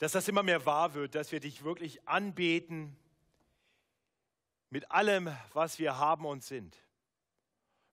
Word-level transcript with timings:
dass 0.00 0.12
das 0.12 0.28
immer 0.28 0.42
mehr 0.42 0.64
wahr 0.64 0.94
wird, 0.94 1.14
dass 1.14 1.30
wir 1.30 1.40
dich 1.40 1.62
wirklich 1.62 2.08
anbeten 2.08 2.96
mit 4.70 4.90
allem, 4.90 5.30
was 5.52 5.78
wir 5.78 5.98
haben 5.98 6.24
und 6.24 6.42
sind. 6.42 6.74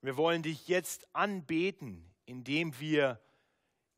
Wir 0.01 0.15
wollen 0.15 0.41
dich 0.41 0.69
jetzt 0.69 1.13
anbeten, 1.13 2.09
indem 2.25 2.79
wir 2.79 3.19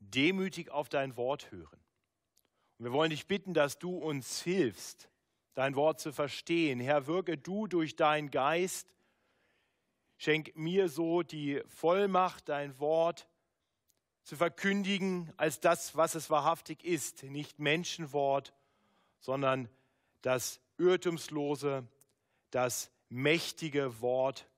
demütig 0.00 0.70
auf 0.70 0.88
dein 0.88 1.16
Wort 1.16 1.52
hören. 1.52 1.78
Und 2.78 2.86
wir 2.86 2.92
wollen 2.92 3.10
dich 3.10 3.28
bitten, 3.28 3.54
dass 3.54 3.78
du 3.78 3.96
uns 3.96 4.42
hilfst, 4.42 5.08
dein 5.54 5.76
Wort 5.76 6.00
zu 6.00 6.12
verstehen. 6.12 6.80
Herr, 6.80 7.06
wirke 7.06 7.38
du 7.38 7.68
durch 7.68 7.94
deinen 7.94 8.32
Geist. 8.32 8.92
Schenk 10.16 10.56
mir 10.56 10.88
so 10.88 11.22
die 11.22 11.62
Vollmacht, 11.68 12.48
dein 12.48 12.76
Wort 12.80 13.29
zu 14.24 14.36
verkündigen 14.36 15.32
als 15.36 15.60
das, 15.60 15.96
was 15.96 16.14
es 16.14 16.30
wahrhaftig 16.30 16.84
ist. 16.84 17.22
Nicht 17.24 17.58
Menschenwort, 17.58 18.54
sondern 19.18 19.68
das 20.22 20.60
irrtumslose, 20.78 21.86
das 22.50 22.90
mächtige 23.08 24.00
Wort 24.00 24.48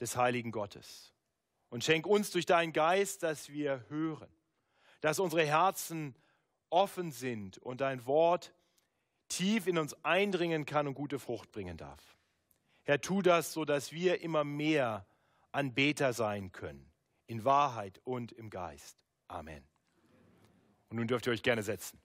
des 0.00 0.16
heiligen 0.16 0.52
Gottes. 0.52 1.12
Und 1.70 1.84
schenk 1.84 2.06
uns 2.06 2.30
durch 2.30 2.44
deinen 2.44 2.72
Geist, 2.72 3.22
dass 3.22 3.48
wir 3.48 3.84
hören, 3.88 4.28
dass 5.00 5.18
unsere 5.18 5.44
Herzen 5.44 6.14
offen 6.70 7.12
sind 7.12 7.58
und 7.58 7.80
dein 7.80 8.04
Wort 8.06 8.52
tief 9.28 9.66
in 9.66 9.78
uns 9.78 9.94
eindringen 10.04 10.66
kann 10.66 10.86
und 10.86 10.94
gute 10.94 11.18
Frucht 11.18 11.50
bringen 11.52 11.76
darf. 11.76 12.16
Herr, 12.84 13.00
tu 13.00 13.22
das, 13.22 13.52
so 13.52 13.64
dass 13.64 13.92
wir 13.92 14.20
immer 14.20 14.44
mehr 14.44 15.06
Anbeter 15.52 16.12
sein 16.12 16.52
können, 16.52 16.91
in 17.32 17.46
Wahrheit 17.46 17.98
und 18.04 18.30
im 18.30 18.50
Geist. 18.50 19.06
Amen. 19.26 19.66
Und 20.90 20.98
nun 20.98 21.08
dürft 21.08 21.26
ihr 21.26 21.32
euch 21.32 21.42
gerne 21.42 21.62
setzen. 21.62 21.98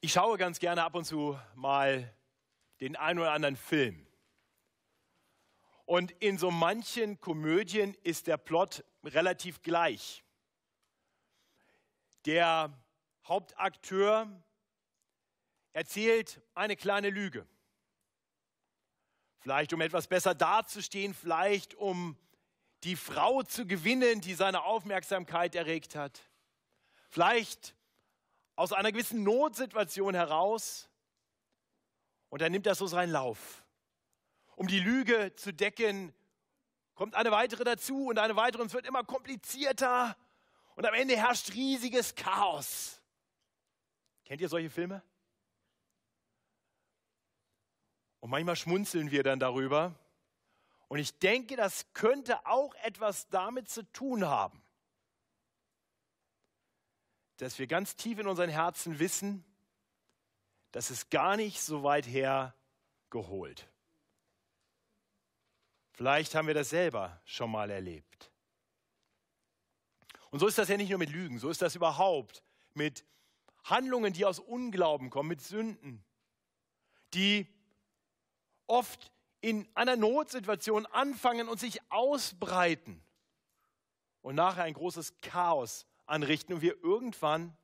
Ich 0.00 0.12
schaue 0.12 0.38
ganz 0.38 0.60
gerne 0.60 0.84
ab 0.84 0.94
und 0.94 1.04
zu 1.04 1.36
mal 1.56 2.14
den 2.80 2.94
einen 2.94 3.18
oder 3.18 3.32
anderen 3.32 3.56
Film. 3.56 4.06
Und 5.86 6.12
in 6.12 6.38
so 6.38 6.50
manchen 6.50 7.20
Komödien 7.20 7.94
ist 8.02 8.26
der 8.26 8.38
Plot 8.38 8.84
relativ 9.04 9.62
gleich. 9.62 10.24
Der 12.24 12.72
Hauptakteur 13.26 14.28
erzählt 15.72 16.40
eine 16.54 16.76
kleine 16.76 17.10
Lüge. 17.10 17.46
Vielleicht 19.40 19.74
um 19.74 19.82
etwas 19.82 20.06
besser 20.06 20.34
dazustehen, 20.34 21.12
vielleicht 21.12 21.74
um 21.74 22.16
die 22.84 22.96
Frau 22.96 23.42
zu 23.42 23.66
gewinnen, 23.66 24.22
die 24.22 24.34
seine 24.34 24.62
Aufmerksamkeit 24.62 25.54
erregt 25.54 25.96
hat. 25.96 26.20
Vielleicht 27.10 27.74
aus 28.56 28.72
einer 28.72 28.92
gewissen 28.92 29.22
Notsituation 29.22 30.14
heraus 30.14 30.88
und 32.30 32.40
dann 32.40 32.52
nimmt 32.52 32.66
das 32.66 32.78
so 32.78 32.86
seinen 32.86 33.12
Lauf. 33.12 33.63
Um 34.56 34.66
die 34.66 34.80
Lüge 34.80 35.34
zu 35.36 35.52
decken, 35.52 36.14
kommt 36.94 37.14
eine 37.14 37.30
weitere 37.30 37.64
dazu 37.64 38.06
und 38.06 38.18
eine 38.18 38.36
weitere 38.36 38.62
und 38.62 38.68
es 38.68 38.74
wird 38.74 38.86
immer 38.86 39.04
komplizierter 39.04 40.16
und 40.76 40.86
am 40.86 40.94
Ende 40.94 41.16
herrscht 41.16 41.52
riesiges 41.54 42.14
Chaos. 42.14 43.00
Kennt 44.24 44.40
ihr 44.40 44.48
solche 44.48 44.70
Filme? 44.70 45.02
Und 48.20 48.30
manchmal 48.30 48.56
schmunzeln 48.56 49.10
wir 49.10 49.22
dann 49.22 49.38
darüber. 49.38 49.98
Und 50.88 50.98
ich 50.98 51.18
denke, 51.18 51.56
das 51.56 51.92
könnte 51.92 52.46
auch 52.46 52.74
etwas 52.76 53.28
damit 53.28 53.68
zu 53.68 53.82
tun 53.92 54.26
haben, 54.26 54.62
dass 57.38 57.58
wir 57.58 57.66
ganz 57.66 57.96
tief 57.96 58.18
in 58.18 58.26
unseren 58.26 58.50
Herzen 58.50 58.98
wissen, 58.98 59.44
dass 60.72 60.90
es 60.90 61.10
gar 61.10 61.36
nicht 61.36 61.60
so 61.60 61.82
weit 61.82 62.06
her 62.06 62.54
geholt. 63.10 63.68
Vielleicht 65.94 66.34
haben 66.34 66.48
wir 66.48 66.54
das 66.54 66.70
selber 66.70 67.20
schon 67.24 67.50
mal 67.50 67.70
erlebt. 67.70 68.30
Und 70.30 70.40
so 70.40 70.48
ist 70.48 70.58
das 70.58 70.68
ja 70.68 70.76
nicht 70.76 70.90
nur 70.90 70.98
mit 70.98 71.10
Lügen, 71.10 71.38
so 71.38 71.48
ist 71.48 71.62
das 71.62 71.76
überhaupt 71.76 72.42
mit 72.74 73.04
Handlungen, 73.62 74.12
die 74.12 74.26
aus 74.26 74.40
Unglauben 74.40 75.08
kommen, 75.08 75.28
mit 75.28 75.40
Sünden, 75.40 76.04
die 77.14 77.46
oft 78.66 79.12
in 79.40 79.68
einer 79.76 79.94
Notsituation 79.94 80.86
anfangen 80.86 81.48
und 81.48 81.60
sich 81.60 81.80
ausbreiten 81.92 83.00
und 84.20 84.34
nachher 84.34 84.64
ein 84.64 84.74
großes 84.74 85.20
Chaos 85.20 85.86
anrichten 86.06 86.54
und 86.54 86.60
wir 86.62 86.82
irgendwann 86.82 87.56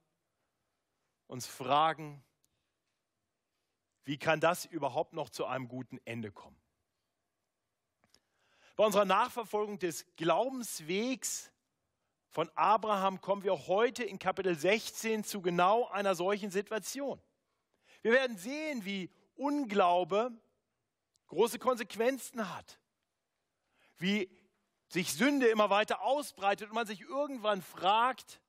uns 1.26 1.46
fragen, 1.46 2.22
wie 4.04 4.18
kann 4.18 4.38
das 4.38 4.66
überhaupt 4.66 5.14
noch 5.14 5.30
zu 5.30 5.46
einem 5.46 5.66
guten 5.66 5.98
Ende 6.04 6.30
kommen? 6.30 6.59
Bei 8.80 8.86
unserer 8.86 9.04
Nachverfolgung 9.04 9.78
des 9.78 10.06
Glaubenswegs 10.16 11.52
von 12.30 12.48
Abraham 12.54 13.20
kommen 13.20 13.42
wir 13.42 13.66
heute 13.66 14.04
in 14.04 14.18
Kapitel 14.18 14.56
16 14.56 15.22
zu 15.22 15.42
genau 15.42 15.88
einer 15.88 16.14
solchen 16.14 16.50
Situation. 16.50 17.20
Wir 18.00 18.12
werden 18.12 18.38
sehen, 18.38 18.86
wie 18.86 19.10
Unglaube 19.34 20.32
große 21.26 21.58
Konsequenzen 21.58 22.48
hat, 22.56 22.80
wie 23.98 24.30
sich 24.88 25.12
Sünde 25.12 25.48
immer 25.48 25.68
weiter 25.68 26.00
ausbreitet 26.00 26.70
und 26.70 26.74
man 26.74 26.86
sich 26.86 27.02
irgendwann 27.02 27.60
fragt, 27.60 28.40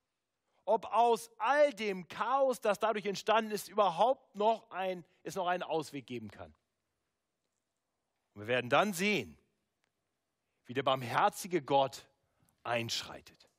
ob 0.63 0.85
aus 0.93 1.29
all 1.39 1.73
dem 1.73 2.07
Chaos, 2.07 2.61
das 2.61 2.79
dadurch 2.79 3.05
entstanden 3.05 3.51
ist, 3.51 3.67
überhaupt 3.67 4.33
noch 4.37 4.71
ein, 4.71 5.03
es 5.23 5.35
noch 5.35 5.47
einen 5.47 5.63
Ausweg 5.63 6.07
geben 6.07 6.31
kann. 6.31 6.55
Und 8.33 8.43
wir 8.43 8.47
werden 8.47 8.69
dann 8.69 8.93
sehen, 8.93 9.37
wie 10.71 10.73
der 10.73 10.83
barmherzige 10.83 11.61
Gott 11.61 12.07
einschreitet 12.63 13.49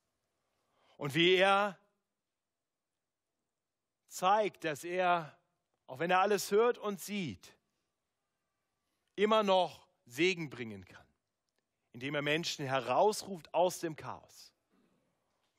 und 0.96 1.14
wie 1.14 1.34
er 1.34 1.78
zeigt, 4.08 4.64
dass 4.64 4.82
er, 4.82 5.38
auch 5.86 5.98
wenn 5.98 6.10
er 6.10 6.20
alles 6.20 6.50
hört 6.50 6.78
und 6.78 7.00
sieht, 7.00 7.54
immer 9.14 9.42
noch 9.42 9.86
Segen 10.06 10.48
bringen 10.48 10.86
kann 10.86 11.02
indem 11.92 12.14
er 12.14 12.22
Menschen 12.22 12.66
herausruft 12.66 13.52
aus 13.52 13.80
dem 13.80 13.96
Chaos. 13.96 14.52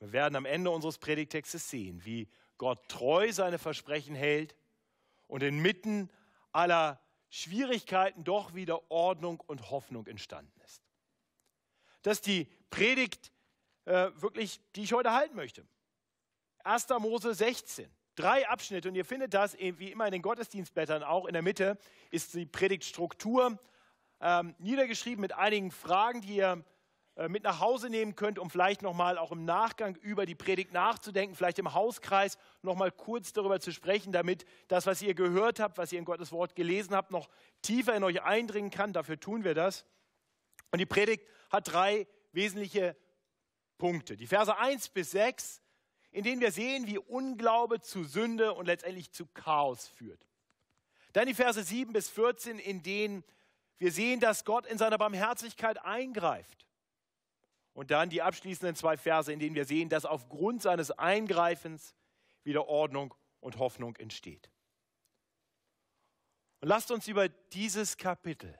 Wir 0.00 0.12
werden 0.12 0.36
am 0.36 0.44
Ende 0.44 0.70
unseres 0.70 0.98
Predigtextes 0.98 1.70
sehen, 1.70 2.04
wie 2.04 2.28
Gott 2.58 2.88
treu 2.88 3.32
seine 3.32 3.58
Versprechen 3.58 4.14
hält 4.14 4.56
und 5.28 5.42
inmitten 5.42 6.10
aller 6.52 7.00
Schwierigkeiten 7.30 8.24
doch 8.24 8.54
wieder 8.54 8.90
Ordnung 8.90 9.40
und 9.46 9.70
Hoffnung 9.70 10.06
entstanden 10.06 10.60
ist. 10.64 10.82
Das 12.04 12.18
ist 12.18 12.26
die 12.26 12.46
Predigt 12.68 13.32
äh, 13.86 14.10
wirklich, 14.16 14.60
die 14.76 14.82
ich 14.82 14.92
heute 14.92 15.12
halten 15.12 15.34
möchte. 15.34 15.66
1. 16.62 16.88
Mose 17.00 17.34
16. 17.34 17.90
Drei 18.14 18.46
Abschnitte 18.46 18.88
und 18.88 18.94
ihr 18.94 19.06
findet 19.06 19.34
das 19.34 19.58
wie 19.58 19.90
immer 19.90 20.06
in 20.06 20.12
den 20.12 20.22
Gottesdienstblättern 20.22 21.02
auch. 21.02 21.26
In 21.26 21.32
der 21.32 21.42
Mitte 21.42 21.78
ist 22.10 22.34
die 22.34 22.46
Predigtstruktur 22.46 23.58
ähm, 24.20 24.54
niedergeschrieben 24.58 25.20
mit 25.20 25.32
einigen 25.32 25.70
Fragen, 25.70 26.20
die 26.20 26.36
ihr 26.36 26.62
äh, 27.16 27.28
mit 27.28 27.42
nach 27.42 27.60
Hause 27.60 27.88
nehmen 27.88 28.16
könnt, 28.16 28.38
um 28.38 28.50
vielleicht 28.50 28.82
nochmal 28.82 29.16
auch 29.16 29.32
im 29.32 29.46
Nachgang 29.46 29.96
über 29.96 30.26
die 30.26 30.34
Predigt 30.34 30.74
nachzudenken, 30.74 31.34
vielleicht 31.34 31.58
im 31.58 31.72
Hauskreis 31.72 32.36
nochmal 32.60 32.92
kurz 32.92 33.32
darüber 33.32 33.60
zu 33.60 33.72
sprechen, 33.72 34.12
damit 34.12 34.44
das, 34.68 34.86
was 34.86 35.00
ihr 35.00 35.14
gehört 35.14 35.58
habt, 35.58 35.78
was 35.78 35.90
ihr 35.90 35.98
in 35.98 36.04
Gottes 36.04 36.32
Wort 36.32 36.54
gelesen 36.54 36.94
habt, 36.94 37.10
noch 37.10 37.30
tiefer 37.62 37.94
in 37.94 38.04
euch 38.04 38.22
eindringen 38.22 38.70
kann. 38.70 38.92
Dafür 38.92 39.18
tun 39.18 39.42
wir 39.42 39.54
das. 39.54 39.86
Und 40.74 40.78
die 40.78 40.86
Predigt 40.86 41.24
hat 41.50 41.72
drei 41.72 42.04
wesentliche 42.32 42.96
Punkte. 43.78 44.16
Die 44.16 44.26
Verse 44.26 44.58
1 44.58 44.88
bis 44.88 45.12
6, 45.12 45.62
in 46.10 46.24
denen 46.24 46.40
wir 46.40 46.50
sehen, 46.50 46.88
wie 46.88 46.98
Unglaube 46.98 47.80
zu 47.80 48.02
Sünde 48.02 48.52
und 48.54 48.66
letztendlich 48.66 49.12
zu 49.12 49.24
Chaos 49.26 49.86
führt. 49.86 50.26
Dann 51.12 51.28
die 51.28 51.34
Verse 51.34 51.62
7 51.62 51.92
bis 51.92 52.08
14, 52.08 52.58
in 52.58 52.82
denen 52.82 53.22
wir 53.78 53.92
sehen, 53.92 54.18
dass 54.18 54.44
Gott 54.44 54.66
in 54.66 54.76
seiner 54.76 54.98
Barmherzigkeit 54.98 55.78
eingreift. 55.84 56.66
Und 57.72 57.92
dann 57.92 58.10
die 58.10 58.22
abschließenden 58.22 58.74
zwei 58.74 58.96
Verse, 58.96 59.32
in 59.32 59.38
denen 59.38 59.54
wir 59.54 59.66
sehen, 59.66 59.88
dass 59.88 60.04
aufgrund 60.04 60.60
seines 60.60 60.90
Eingreifens 60.90 61.94
wieder 62.42 62.66
Ordnung 62.66 63.14
und 63.38 63.60
Hoffnung 63.60 63.94
entsteht. 63.94 64.50
Und 66.60 66.66
lasst 66.66 66.90
uns 66.90 67.06
über 67.06 67.28
dieses 67.28 67.96
Kapitel, 67.96 68.58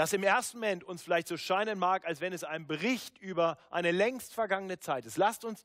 das 0.00 0.14
im 0.14 0.22
ersten 0.22 0.56
Moment 0.56 0.82
uns 0.82 1.02
vielleicht 1.02 1.28
so 1.28 1.36
scheinen 1.36 1.78
mag, 1.78 2.06
als 2.06 2.22
wenn 2.22 2.32
es 2.32 2.42
ein 2.42 2.66
Bericht 2.66 3.18
über 3.18 3.58
eine 3.68 3.90
längst 3.90 4.32
vergangene 4.32 4.78
Zeit 4.78 5.04
ist, 5.04 5.18
lasst 5.18 5.44
uns 5.44 5.62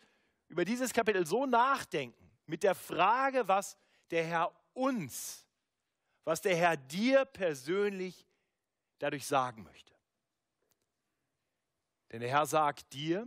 über 0.49 0.65
dieses 0.65 0.91
Kapitel 0.91 1.25
so 1.25 1.45
nachdenken, 1.45 2.29
mit 2.45 2.61
der 2.61 2.75
Frage, 2.75 3.47
was 3.47 3.77
der 4.11 4.25
Herr 4.25 4.51
uns, 4.73 5.47
was 6.25 6.41
der 6.41 6.53
Herr 6.53 6.75
dir 6.75 7.23
persönlich 7.23 8.27
dadurch 8.99 9.25
sagen 9.25 9.63
möchte. 9.63 9.93
Denn 12.11 12.19
der 12.19 12.29
Herr 12.29 12.45
sagt 12.45 12.91
dir, 12.91 13.25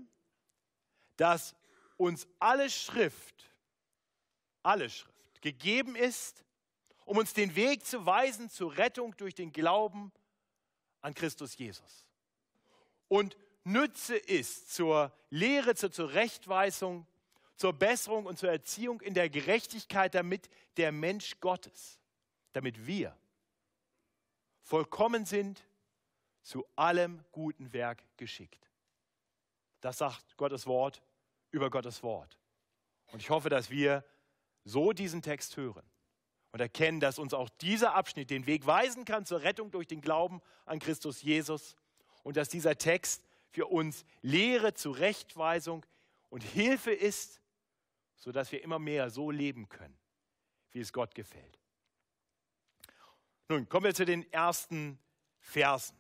dass 1.17 1.57
uns 1.97 2.29
alle 2.39 2.69
Schrift, 2.69 3.51
alle 4.63 4.91
Schrift 4.91 5.41
gegeben 5.41 5.97
ist, 5.97 6.45
um 7.07 7.17
uns 7.17 7.33
den 7.33 7.57
Weg 7.57 7.87
zu 7.87 8.05
weisen 8.05 8.51
zur 8.51 8.77
Rettung 8.77 9.17
durch 9.17 9.35
den 9.35 9.53
Glauben 9.53 10.13
an 11.01 11.15
Christus 11.15 11.57
Jesus. 11.57 12.07
Und 13.09 13.37
Nütze 13.65 14.17
ist 14.17 14.75
zur 14.75 15.13
Lehre, 15.31 15.75
zur 15.75 15.93
Zurechtweisung, 15.93 17.07
zur 17.57 17.73
Besserung 17.73 18.27
und 18.27 18.39
zur 18.39 18.51
Erziehung 18.51 19.01
in 19.01 19.15
der 19.15 19.29
Gerechtigkeit, 19.29 20.15
damit 20.15 20.49
der 20.77 20.93
Mensch 20.93 21.41
Gottes, 21.41 21.99
damit 22.53 22.87
wir 22.87 23.17
vollkommen 24.63 25.25
sind, 25.25 25.65
zu 26.43 26.67
allem 26.77 27.25
guten 27.33 27.73
Werk 27.73 28.03
geschickt. 28.17 28.71
Das 29.81 29.99
sagt 29.99 30.37
Gottes 30.37 30.67
Wort 30.67 31.03
über 31.51 31.71
Gottes 31.71 32.03
Wort. 32.03 32.39
Und 33.13 33.21
ich 33.21 33.31
hoffe, 33.31 33.49
dass 33.49 33.71
wir 33.71 34.05
so 34.65 34.93
diesen 34.93 35.23
Text 35.23 35.57
hören 35.57 35.85
und 36.53 36.61
erkennen, 36.61 37.01
dass 37.01 37.19
uns 37.19 37.35
auch 37.35 37.49
dieser 37.49 37.95
Abschnitt 37.95 38.31
den 38.31 38.47
Weg 38.47 38.67
weisen 38.67 39.05
kann 39.05 39.27
zur 39.27 39.43
Rettung 39.43 39.71
durch 39.71 39.87
den 39.87 40.01
Glauben 40.01 40.41
an 40.65 40.79
Christus 40.79 41.23
Jesus 41.23 41.77
und 42.23 42.37
dass 42.37 42.49
dieser 42.49 42.77
Text 42.79 43.23
für 43.51 43.67
uns 43.67 44.05
Lehre, 44.23 44.75
Zurechtweisung 44.75 45.85
und 46.31 46.43
Hilfe 46.43 46.93
ist, 46.93 47.41
sodass 48.17 48.53
wir 48.53 48.63
immer 48.63 48.79
mehr 48.79 49.11
so 49.11 49.31
leben 49.31 49.69
können, 49.69 49.97
wie 50.73 50.81
es 50.81 50.93
Gott 50.93 51.15
gefällt. 51.15 51.59
Nun 53.49 53.69
kommen 53.69 53.85
wir 53.85 53.95
zu 53.95 54.05
den 54.05 54.31
ersten 54.33 54.99
Versen. 55.41 55.97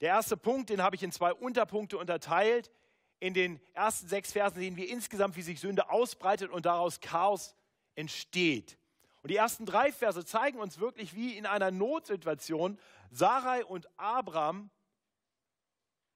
Der 0.00 0.10
erste 0.10 0.36
Punkt, 0.36 0.70
den 0.70 0.82
habe 0.82 0.94
ich 0.94 1.02
in 1.02 1.10
zwei 1.10 1.32
Unterpunkte 1.32 1.98
unterteilt. 1.98 2.70
In 3.18 3.34
den 3.34 3.60
ersten 3.72 4.08
sechs 4.08 4.32
Versen 4.32 4.58
sehen 4.58 4.76
wir 4.76 4.88
insgesamt, 4.88 5.36
wie 5.36 5.42
sich 5.42 5.58
Sünde 5.58 5.90
ausbreitet 5.90 6.50
und 6.50 6.66
daraus 6.66 7.00
Chaos 7.00 7.56
entsteht. 7.94 8.78
Und 9.26 9.30
die 9.30 9.38
ersten 9.38 9.66
drei 9.66 9.90
Verse 9.90 10.24
zeigen 10.24 10.60
uns 10.60 10.78
wirklich, 10.78 11.12
wie 11.16 11.36
in 11.36 11.46
einer 11.46 11.72
Notsituation 11.72 12.78
Sarai 13.10 13.64
und 13.64 13.88
Abraham 13.98 14.70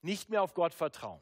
nicht 0.01 0.31
mehr 0.31 0.45
auf 0.45 0.55
Gott 0.55 0.73
vertrauen, 0.73 1.21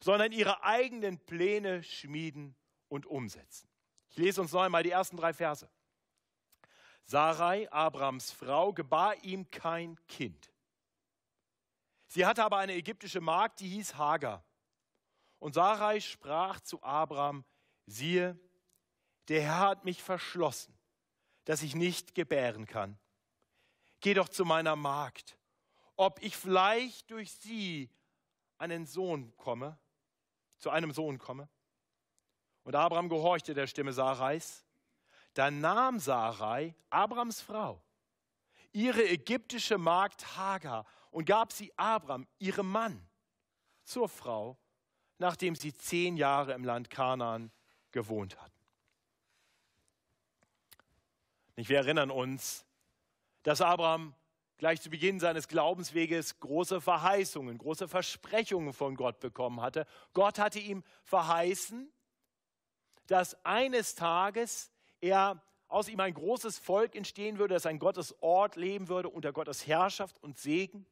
sondern 0.00 0.32
ihre 0.32 0.62
eigenen 0.62 1.18
Pläne 1.18 1.82
schmieden 1.82 2.56
und 2.88 3.04
umsetzen. 3.04 3.68
Ich 4.08 4.16
lese 4.16 4.40
uns 4.40 4.52
noch 4.52 4.62
einmal 4.62 4.82
die 4.82 4.90
ersten 4.92 5.18
drei 5.18 5.34
Verse. 5.34 5.68
Sarai, 7.04 7.70
Abrams 7.70 8.32
Frau, 8.32 8.72
gebar 8.72 9.22
ihm 9.22 9.50
kein 9.50 9.98
Kind. 10.06 10.50
Sie 12.06 12.24
hatte 12.24 12.42
aber 12.42 12.56
eine 12.56 12.72
ägyptische 12.72 13.20
Magd, 13.20 13.60
die 13.60 13.68
hieß 13.68 13.96
Hagar. 13.96 14.42
Und 15.40 15.52
Sarai 15.52 16.00
sprach 16.00 16.60
zu 16.60 16.82
Abraham, 16.82 17.44
siehe, 17.84 18.40
der 19.28 19.42
Herr 19.42 19.60
hat 19.60 19.84
mich 19.84 20.02
verschlossen, 20.02 20.76
dass 21.44 21.62
ich 21.62 21.74
nicht 21.74 22.14
gebären 22.14 22.66
kann. 22.66 22.98
Geh 24.00 24.14
doch 24.14 24.28
zu 24.28 24.44
meiner 24.44 24.76
Magd, 24.76 25.38
ob 25.96 26.22
ich 26.22 26.36
vielleicht 26.36 27.10
durch 27.10 27.32
sie 27.32 27.90
einen 28.58 28.86
Sohn 28.86 29.34
komme, 29.36 29.78
zu 30.58 30.70
einem 30.70 30.92
Sohn 30.92 31.18
komme. 31.18 31.48
Und 32.64 32.74
Abraham 32.74 33.08
gehorchte 33.08 33.54
der 33.54 33.66
Stimme 33.66 33.92
Sarais. 33.92 34.64
Da 35.34 35.50
nahm 35.50 35.98
Sarai, 35.98 36.74
Abrams 36.90 37.40
Frau, 37.40 37.82
ihre 38.72 39.06
ägyptische 39.08 39.78
Magd 39.78 40.36
Hagar 40.36 40.86
und 41.10 41.26
gab 41.26 41.52
sie 41.52 41.72
Abraham, 41.76 42.26
ihrem 42.38 42.70
Mann, 42.70 43.08
zur 43.82 44.08
Frau, 44.08 44.58
nachdem 45.18 45.54
sie 45.54 45.74
zehn 45.74 46.16
Jahre 46.16 46.52
im 46.52 46.64
Land 46.64 46.90
Kanaan 46.90 47.52
gewohnt 47.90 48.40
hatten. 51.64 51.68
Wir 51.68 51.78
erinnern 51.78 52.10
uns, 52.10 52.64
dass 53.42 53.60
Abraham 53.60 54.14
gleich 54.56 54.80
zu 54.80 54.90
Beginn 54.90 55.20
seines 55.20 55.48
Glaubensweges 55.48 56.38
große 56.40 56.80
Verheißungen, 56.80 57.58
große 57.58 57.88
Versprechungen 57.88 58.72
von 58.72 58.94
Gott 58.96 59.20
bekommen 59.20 59.60
hatte. 59.60 59.86
Gott 60.12 60.38
hatte 60.38 60.60
ihm 60.60 60.84
verheißen, 61.02 61.92
dass 63.06 63.44
eines 63.44 63.94
Tages 63.94 64.70
er 65.00 65.42
aus 65.68 65.88
ihm 65.88 66.00
ein 66.00 66.14
großes 66.14 66.58
Volk 66.58 66.94
entstehen 66.94 67.38
würde, 67.38 67.54
dass 67.54 67.66
ein 67.66 67.78
Gottes 67.78 68.14
Ort 68.22 68.56
leben 68.56 68.88
würde 68.88 69.08
unter 69.08 69.32
Gottes 69.32 69.66
Herrschaft 69.66 70.22
und 70.22 70.38
Segen 70.38 70.86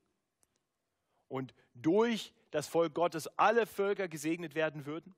und 1.29 1.55
durch 1.73 2.35
das 2.51 2.67
Volk 2.67 2.93
Gottes 2.95 3.29
alle 3.39 3.65
Völker 3.67 4.09
gesegnet 4.09 4.55
werden 4.55 4.85
würden. 4.85 5.15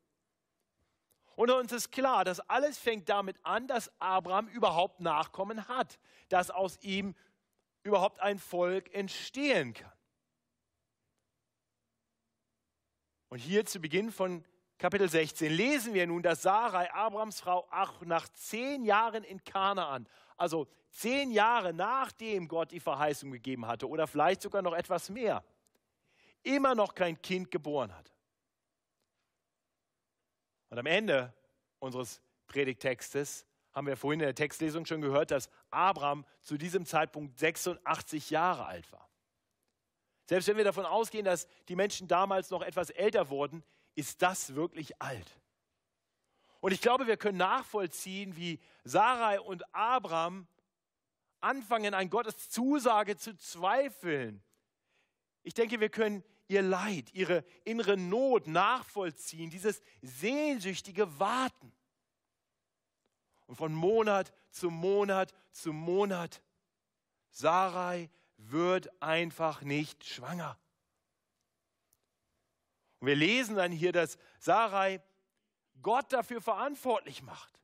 Und 1.36 1.50
uns 1.50 1.72
ist 1.72 1.90
klar, 1.90 2.24
dass 2.24 2.40
alles 2.48 2.78
fängt 2.78 3.08
damit 3.08 3.36
an, 3.42 3.66
dass 3.66 3.90
Abraham 4.00 4.48
überhaupt 4.48 5.00
Nachkommen 5.00 5.68
hat, 5.68 5.98
dass 6.28 6.50
aus 6.50 6.78
ihm 6.82 7.14
überhaupt 7.82 8.20
ein 8.20 8.38
Volk 8.38 8.92
entstehen 8.94 9.74
kann. 9.74 9.92
Und 13.28 13.38
hier 13.38 13.64
zu 13.64 13.80
Beginn 13.80 14.12
von 14.12 14.44
Kapitel 14.78 15.08
16 15.08 15.52
lesen 15.52 15.94
wir 15.94 16.06
nun, 16.06 16.22
dass 16.22 16.42
Sarai, 16.42 16.92
Abrahams 16.92 17.40
Frau, 17.40 17.66
auch 17.70 18.00
nach 18.02 18.28
zehn 18.28 18.84
Jahren 18.84 19.24
in 19.24 19.42
Kanaan, 19.42 20.06
also 20.36 20.68
zehn 20.90 21.30
Jahre 21.30 21.72
nachdem 21.72 22.48
Gott 22.48 22.70
die 22.70 22.80
Verheißung 22.80 23.30
gegeben 23.30 23.66
hatte 23.66 23.88
oder 23.88 24.06
vielleicht 24.06 24.42
sogar 24.42 24.62
noch 24.62 24.74
etwas 24.74 25.10
mehr, 25.10 25.42
immer 26.42 26.74
noch 26.74 26.94
kein 26.94 27.20
Kind 27.20 27.50
geboren 27.50 27.92
hat. 27.94 28.13
Und 30.74 30.80
am 30.80 30.86
Ende 30.86 31.32
unseres 31.78 32.20
Predigtextes 32.48 33.46
haben 33.70 33.86
wir 33.86 33.96
vorhin 33.96 34.18
in 34.18 34.26
der 34.26 34.34
Textlesung 34.34 34.86
schon 34.86 35.02
gehört, 35.02 35.30
dass 35.30 35.48
Abraham 35.70 36.26
zu 36.42 36.56
diesem 36.56 36.84
Zeitpunkt 36.84 37.38
86 37.38 38.30
Jahre 38.30 38.66
alt 38.66 38.90
war. 38.90 39.08
Selbst 40.24 40.48
wenn 40.48 40.56
wir 40.56 40.64
davon 40.64 40.84
ausgehen, 40.84 41.24
dass 41.24 41.46
die 41.68 41.76
Menschen 41.76 42.08
damals 42.08 42.50
noch 42.50 42.60
etwas 42.60 42.90
älter 42.90 43.30
wurden, 43.30 43.62
ist 43.94 44.20
das 44.20 44.56
wirklich 44.56 45.00
alt. 45.00 45.38
Und 46.58 46.72
ich 46.72 46.80
glaube, 46.80 47.06
wir 47.06 47.18
können 47.18 47.38
nachvollziehen, 47.38 48.34
wie 48.34 48.58
Sarai 48.82 49.38
und 49.38 49.72
Abraham 49.72 50.48
anfangen, 51.38 51.94
an 51.94 52.10
Gottes 52.10 52.50
Zusage 52.50 53.16
zu 53.16 53.36
zweifeln. 53.36 54.42
Ich 55.44 55.54
denke, 55.54 55.78
wir 55.78 55.88
können 55.88 56.24
ihr 56.48 56.62
Leid, 56.62 57.12
ihre 57.14 57.44
innere 57.64 57.96
Not 57.96 58.46
nachvollziehen, 58.46 59.50
dieses 59.50 59.82
sehnsüchtige 60.02 61.18
Warten. 61.18 61.72
Und 63.46 63.56
von 63.56 63.74
Monat 63.74 64.32
zu 64.50 64.70
Monat 64.70 65.34
zu 65.52 65.72
Monat, 65.72 66.42
Sarai 67.30 68.10
wird 68.36 68.90
einfach 69.02 69.62
nicht 69.62 70.04
schwanger. 70.04 70.58
Und 73.00 73.08
wir 73.08 73.16
lesen 73.16 73.56
dann 73.56 73.72
hier, 73.72 73.92
dass 73.92 74.18
Sarai 74.38 75.02
Gott 75.82 76.12
dafür 76.12 76.40
verantwortlich 76.40 77.22
macht. 77.22 77.60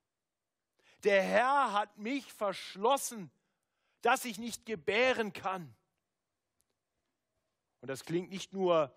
Der 1.05 1.23
Herr 1.23 1.73
hat 1.73 1.97
mich 1.97 2.31
verschlossen, 2.33 3.31
dass 4.03 4.25
ich 4.25 4.39
nicht 4.39 4.67
gebären 4.67 5.33
kann. 5.33 5.75
Und 7.81 7.89
das 7.89 8.05
klingt 8.05 8.31
nicht 8.31 8.53
nur 8.53 8.95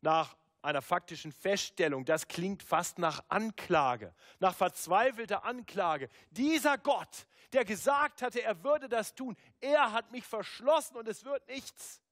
nach 0.00 0.36
einer 0.62 0.82
faktischen 0.82 1.32
Feststellung, 1.32 2.04
das 2.04 2.26
klingt 2.26 2.62
fast 2.62 2.98
nach 2.98 3.24
Anklage, 3.28 4.14
nach 4.40 4.54
verzweifelter 4.54 5.44
Anklage. 5.44 6.08
Dieser 6.30 6.76
Gott, 6.76 7.26
der 7.52 7.64
gesagt 7.64 8.20
hatte, 8.20 8.42
er 8.42 8.64
würde 8.64 8.88
das 8.88 9.14
tun, 9.14 9.36
er 9.60 9.92
hat 9.92 10.10
mich 10.10 10.24
verschlossen 10.24 10.96
und 10.96 11.06
es 11.06 11.24
wird 11.24 11.46
nichts. 11.46 12.02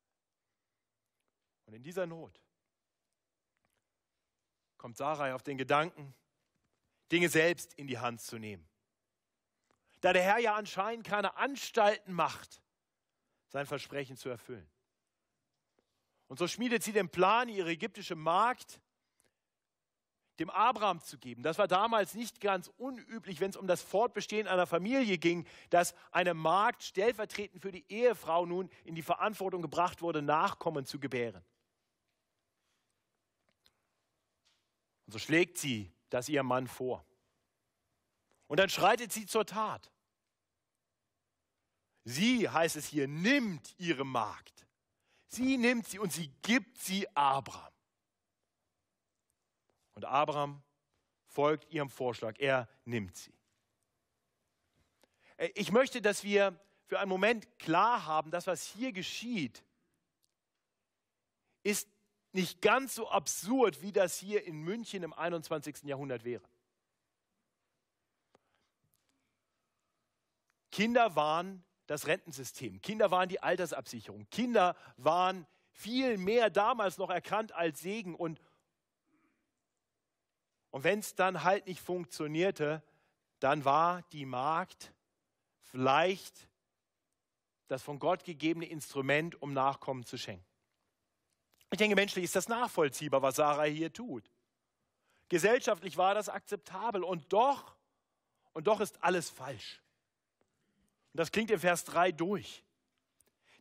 Und 1.67 1.75
in 1.75 1.83
dieser 1.83 2.07
Not 2.07 2.41
kommt 4.77 4.97
Sarai 4.97 5.35
auf 5.35 5.43
den 5.43 5.59
Gedanken, 5.59 6.15
Dinge 7.11 7.29
selbst 7.29 7.75
in 7.75 7.87
die 7.87 7.99
Hand 7.99 8.21
zu 8.21 8.39
nehmen. 8.39 8.69
Da 10.01 10.13
der 10.13 10.23
Herr 10.23 10.39
ja 10.39 10.55
anscheinend 10.55 11.07
keine 11.07 11.37
Anstalten 11.37 12.13
macht, 12.13 12.63
sein 13.49 13.67
Versprechen 13.67 14.17
zu 14.17 14.29
erfüllen. 14.29 14.71
Und 16.29 16.39
so 16.39 16.49
schmiedet 16.49 16.83
sie 16.83 16.93
den 16.93 17.09
Plan, 17.09 17.49
ihre 17.49 17.71
ägyptische 17.71 18.15
Magd 18.15 18.81
dem 20.39 20.51
Abraham 20.51 21.01
zu 21.01 21.19
geben. 21.19 21.43
Das 21.43 21.59
war 21.59 21.69
damals 21.69 22.15
nicht 22.15 22.41
ganz 22.41 22.69
unüblich, 22.77 23.41
wenn 23.41 23.51
es 23.51 23.57
um 23.57 23.67
das 23.67 23.83
Fortbestehen 23.83 24.49
einer 24.49 24.67
Familie 24.67 25.19
ging, 25.19 25.47
dass 25.71 25.95
eine 26.11 26.35
Magd 26.35 26.83
stellvertretend 26.83 27.63
für 27.63 27.71
die 27.71 27.85
Ehefrau 27.89 28.45
nun 28.45 28.69
in 28.85 28.95
die 28.95 29.03
Verantwortung 29.03 29.63
gebracht 29.63 30.03
wurde, 30.03 30.23
Nachkommen 30.23 30.87
zu 30.87 30.99
gebären. 30.99 31.45
Und 35.07 35.13
so 35.13 35.19
schlägt 35.19 35.59
sie 35.59 35.93
das 36.11 36.29
ihrem 36.29 36.47
Mann 36.47 36.67
vor. 36.67 37.05
Und 38.49 38.59
dann 38.59 38.69
schreitet 38.69 39.13
sie 39.13 39.27
zur 39.27 39.47
Tat. 39.47 39.91
Sie, 42.05 42.49
heißt 42.49 42.77
es 42.77 42.87
hier, 42.87 43.09
nimmt 43.09 43.75
ihre 43.79 44.05
Magd. 44.05 44.67
Sie 45.35 45.57
nimmt 45.57 45.89
sie 45.89 45.99
und 45.99 46.13
sie 46.13 46.29
gibt 46.43 46.79
sie 46.79 47.09
Abraham. 47.17 47.73
Und 49.95 50.05
Abraham 50.05 50.63
folgt 51.27 51.73
ihrem 51.73 51.91
Vorschlag. 51.91 52.39
Er 52.39 52.69
nimmt 52.85 53.17
sie. 53.17 53.35
Äh, 55.37 55.51
ich 55.57 55.73
möchte, 55.73 56.01
dass 56.01 56.23
wir 56.23 56.57
für 56.87 57.01
einen 57.01 57.09
Moment 57.09 57.59
klar 57.59 58.07
haben, 58.07 58.31
dass 58.31 58.47
was 58.47 58.65
hier 58.65 58.93
geschieht, 58.93 59.65
ist 61.65 61.89
nicht 62.31 62.63
ganz 62.63 62.95
so 62.95 63.09
absurd, 63.09 63.83
wie 63.83 63.91
das 63.91 64.17
hier 64.19 64.45
in 64.45 64.63
München 64.63 65.03
im 65.03 65.13
21. 65.13 65.83
Jahrhundert 65.83 66.25
wäre. 66.25 66.43
Kinder 70.71 71.17
waren 71.17 71.65
das 71.87 72.07
Rentensystem, 72.07 72.81
Kinder 72.81 73.11
waren 73.11 73.29
die 73.29 73.43
Altersabsicherung, 73.43 74.29
Kinder 74.31 74.77
waren 74.97 75.47
viel 75.71 76.17
mehr 76.19 76.51
damals 76.51 76.99
noch 76.99 77.11
erkannt 77.11 77.53
als 77.53 77.81
Segen 77.81 78.15
und, 78.15 78.41
und 80.71 80.85
wenn 80.85 81.01
es 81.01 81.15
dann 81.15 81.43
halt 81.43 81.67
nicht 81.67 81.81
funktionierte, 81.81 82.83
dann 83.41 83.65
war 83.65 84.03
die 84.13 84.25
Magd 84.25 84.95
vielleicht 85.61 86.49
das 87.67 87.83
von 87.83 87.99
Gott 87.99 88.25
gegebene 88.25 88.67
Instrument, 88.67 89.41
um 89.43 89.53
Nachkommen 89.53 90.05
zu 90.05 90.17
schenken. 90.17 90.47
Ich 91.71 91.79
denke, 91.79 91.97
menschlich 91.97 92.25
ist 92.25 92.37
das 92.37 92.49
nachvollziehbar, 92.49 93.21
was 93.23 93.37
Sarah 93.37 93.65
hier 93.65 93.93
tut. 93.93 94.31
Gesellschaftlich 95.29 95.97
war 95.97 96.15
das 96.15 96.29
akzeptabel 96.29 97.03
und 97.03 97.33
doch, 97.33 97.75
und 98.53 98.67
doch 98.69 98.81
ist 98.81 99.03
alles 99.03 99.31
falsch. 99.31 99.83
Und 101.15 101.19
das 101.19 101.31
klingt 101.31 101.53
im 101.53 101.61
Vers 101.61 101.85
3 101.85 102.11
durch. 102.11 102.65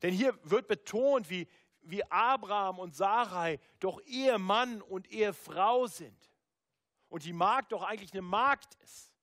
Denn 0.02 0.12
hier 0.12 0.36
wird 0.44 0.68
betont, 0.68 1.30
wie, 1.30 1.48
wie 1.84 2.04
Abraham 2.10 2.80
und 2.80 2.96
Sarai 2.96 3.60
doch 3.80 4.02
Ehemann 4.08 4.82
und 4.82 5.08
Ehefrau 5.12 5.86
sind. 5.86 6.18
Und 7.10 7.26
die 7.26 7.32
Magd 7.32 7.72
doch 7.72 7.84
eigentlich 7.84 8.12
eine 8.12 8.24
Magd 8.24 8.74
ist. 8.84 9.14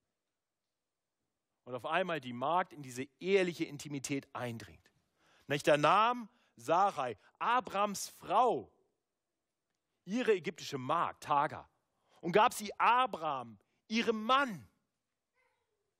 Und 1.65 1.75
auf 1.75 1.87
einmal 1.87 2.21
die 2.21 2.33
Magd 2.33 2.73
in 2.73 2.83
diese 2.83 3.03
eheliche 3.19 3.65
Intimität 3.65 4.29
eindringt. 4.33 4.93
Nicht 5.49 5.67
der 5.67 5.77
Name 5.77 6.29
Sarai, 6.55 7.19
Abrams 7.41 8.11
Frau, 8.11 8.71
ihre 10.05 10.35
ägyptische 10.35 10.79
Magd, 10.79 11.27
Hagar, 11.27 11.69
und 12.21 12.31
gab 12.31 12.55
sie 12.55 12.73
Abraham, 12.79 13.59
ihrem 13.89 14.23
Mann, 14.23 14.69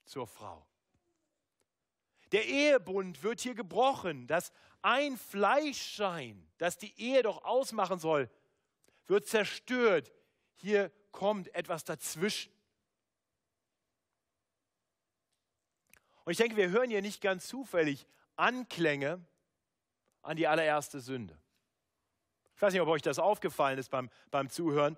zur 0.05 0.29
Frau. 0.29 0.70
Der 2.33 2.47
Ehebund 2.47 3.23
wird 3.23 3.41
hier 3.41 3.55
gebrochen. 3.55 4.27
Das 4.27 4.53
ein 4.83 5.17
Fleischschein, 5.17 6.49
das 6.59 6.79
die 6.79 6.99
Ehe 6.99 7.23
doch 7.23 7.45
ausmachen 7.45 7.99
soll, 7.99 8.31
wird 9.07 9.27
zerstört. 9.27 10.13
Hier 10.57 10.91
kommt 11.11 11.55
etwas 11.55 11.85
dazwischen. 11.85 12.53
Und 16.25 16.33
ich 16.33 16.39
denke, 16.39 16.57
wir 16.57 16.71
hören 16.71 16.91
hier 16.91 17.03
nicht 17.03 17.21
ganz 17.21 17.49
zufällig 17.49 18.07
Anklänge 18.37 19.25
an 20.23 20.37
die 20.37 20.47
allererste 20.47 21.01
Sünde. 21.01 21.37
Ich 22.55 22.63
weiß 22.63 22.73
nicht, 22.73 22.83
ob 22.83 22.89
euch 22.89 23.03
das 23.03 23.19
aufgefallen 23.19 23.79
ist 23.79 23.91
beim, 23.91 24.11
beim 24.31 24.51
Zuhören, 24.51 24.97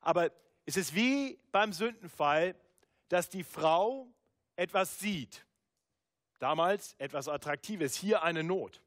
aber 0.00 0.30
es 0.66 0.76
ist 0.76 0.94
wie 0.94 1.38
beim 1.50 1.72
Sündenfall, 1.72 2.54
dass 3.08 3.30
die 3.30 3.42
Frau 3.42 4.06
etwas 4.54 4.98
sieht. 4.98 5.45
Damals 6.38 6.94
etwas 6.98 7.28
Attraktives, 7.28 7.94
hier 7.94 8.22
eine 8.22 8.42
Not. 8.42 8.82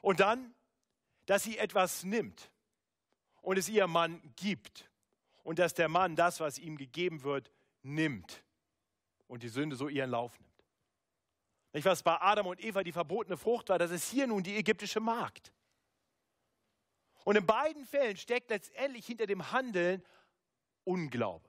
Und 0.00 0.20
dann, 0.20 0.54
dass 1.26 1.42
sie 1.42 1.58
etwas 1.58 2.04
nimmt 2.04 2.50
und 3.40 3.58
es 3.58 3.68
ihrem 3.68 3.92
Mann 3.92 4.20
gibt. 4.36 4.90
Und 5.42 5.58
dass 5.58 5.74
der 5.74 5.88
Mann 5.88 6.16
das, 6.16 6.40
was 6.40 6.58
ihm 6.58 6.76
gegeben 6.76 7.22
wird, 7.22 7.50
nimmt 7.82 8.44
und 9.26 9.42
die 9.42 9.48
Sünde 9.48 9.76
so 9.76 9.88
ihren 9.88 10.10
Lauf 10.10 10.38
nimmt. 10.40 10.64
Nicht, 11.72 11.84
was 11.84 12.02
bei 12.02 12.20
Adam 12.20 12.46
und 12.46 12.62
Eva 12.62 12.82
die 12.82 12.92
verbotene 12.92 13.36
Frucht 13.36 13.68
war, 13.68 13.78
das 13.78 13.90
ist 13.90 14.10
hier 14.10 14.26
nun 14.26 14.42
die 14.42 14.56
ägyptische 14.56 15.00
Magd. 15.00 15.52
Und 17.24 17.36
in 17.36 17.46
beiden 17.46 17.84
Fällen 17.84 18.16
steckt 18.16 18.50
letztendlich 18.50 19.06
hinter 19.06 19.26
dem 19.26 19.50
Handeln 19.50 20.02
Unglaube. 20.84 21.48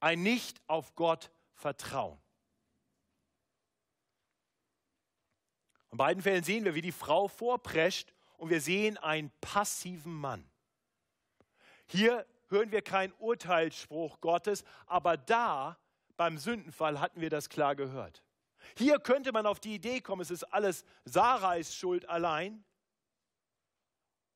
Ein 0.00 0.22
Nicht 0.22 0.60
auf 0.66 0.94
Gott 0.94 1.32
vertrauen. 1.54 2.18
In 5.98 6.04
beiden 6.04 6.22
Fällen 6.22 6.44
sehen 6.44 6.64
wir, 6.64 6.76
wie 6.76 6.80
die 6.80 6.92
Frau 6.92 7.26
vorprescht 7.26 8.14
und 8.36 8.50
wir 8.50 8.60
sehen 8.60 8.98
einen 8.98 9.32
passiven 9.40 10.14
Mann. 10.14 10.48
Hier 11.86 12.24
hören 12.46 12.70
wir 12.70 12.82
keinen 12.82 13.12
Urteilsspruch 13.14 14.20
Gottes, 14.20 14.62
aber 14.86 15.16
da 15.16 15.76
beim 16.16 16.38
Sündenfall 16.38 17.00
hatten 17.00 17.20
wir 17.20 17.30
das 17.30 17.48
klar 17.48 17.74
gehört. 17.74 18.22
Hier 18.76 19.00
könnte 19.00 19.32
man 19.32 19.44
auf 19.44 19.58
die 19.58 19.74
Idee 19.74 20.00
kommen, 20.00 20.22
es 20.22 20.30
ist 20.30 20.44
alles 20.44 20.84
Sarais 21.04 21.74
Schuld 21.74 22.08
allein. 22.08 22.64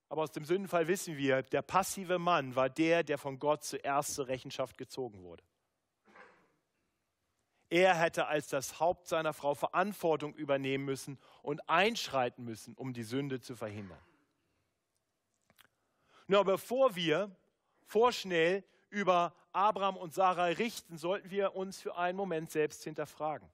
Aber 0.09 0.23
aus 0.23 0.33
dem 0.33 0.45
Sündenfall 0.45 0.89
wissen 0.89 1.17
wir, 1.17 1.45
der 1.45 1.63
passive 1.63 2.19
Mann 2.19 2.57
war 2.57 2.71
der, 2.71 3.05
der 3.05 3.19
von 3.19 3.39
Gott 3.39 3.63
zuerst 3.63 4.17
zur 4.17 4.27
Rechenschaft 4.27 4.77
gezogen 4.77 5.23
wurde. 5.23 5.45
Er 7.73 7.95
hätte 7.95 8.27
als 8.27 8.49
das 8.49 8.81
Haupt 8.81 9.09
seiner 9.09 9.33
Frau 9.33 9.55
Verantwortung 9.55 10.35
übernehmen 10.35 10.85
müssen 10.85 11.19
und 11.41 11.71
einschreiten 11.71 12.45
müssen, 12.45 12.75
um 12.75 12.93
die 12.93 13.03
Sünde 13.03 13.41
zu 13.41 13.57
verhindern. 13.57 13.99
Nur 16.27 16.45
bevor 16.45 16.97
wir 16.97 17.35
vorschnell 17.87 18.63
über 18.91 19.35
Abraham 19.53 19.97
und 19.97 20.13
Sarah 20.13 20.45
richten, 20.45 20.99
sollten 20.99 21.31
wir 21.31 21.57
uns 21.57 21.81
für 21.81 21.97
einen 21.97 22.15
Moment 22.15 22.51
selbst 22.51 22.85
hinterfragen. 22.85 23.49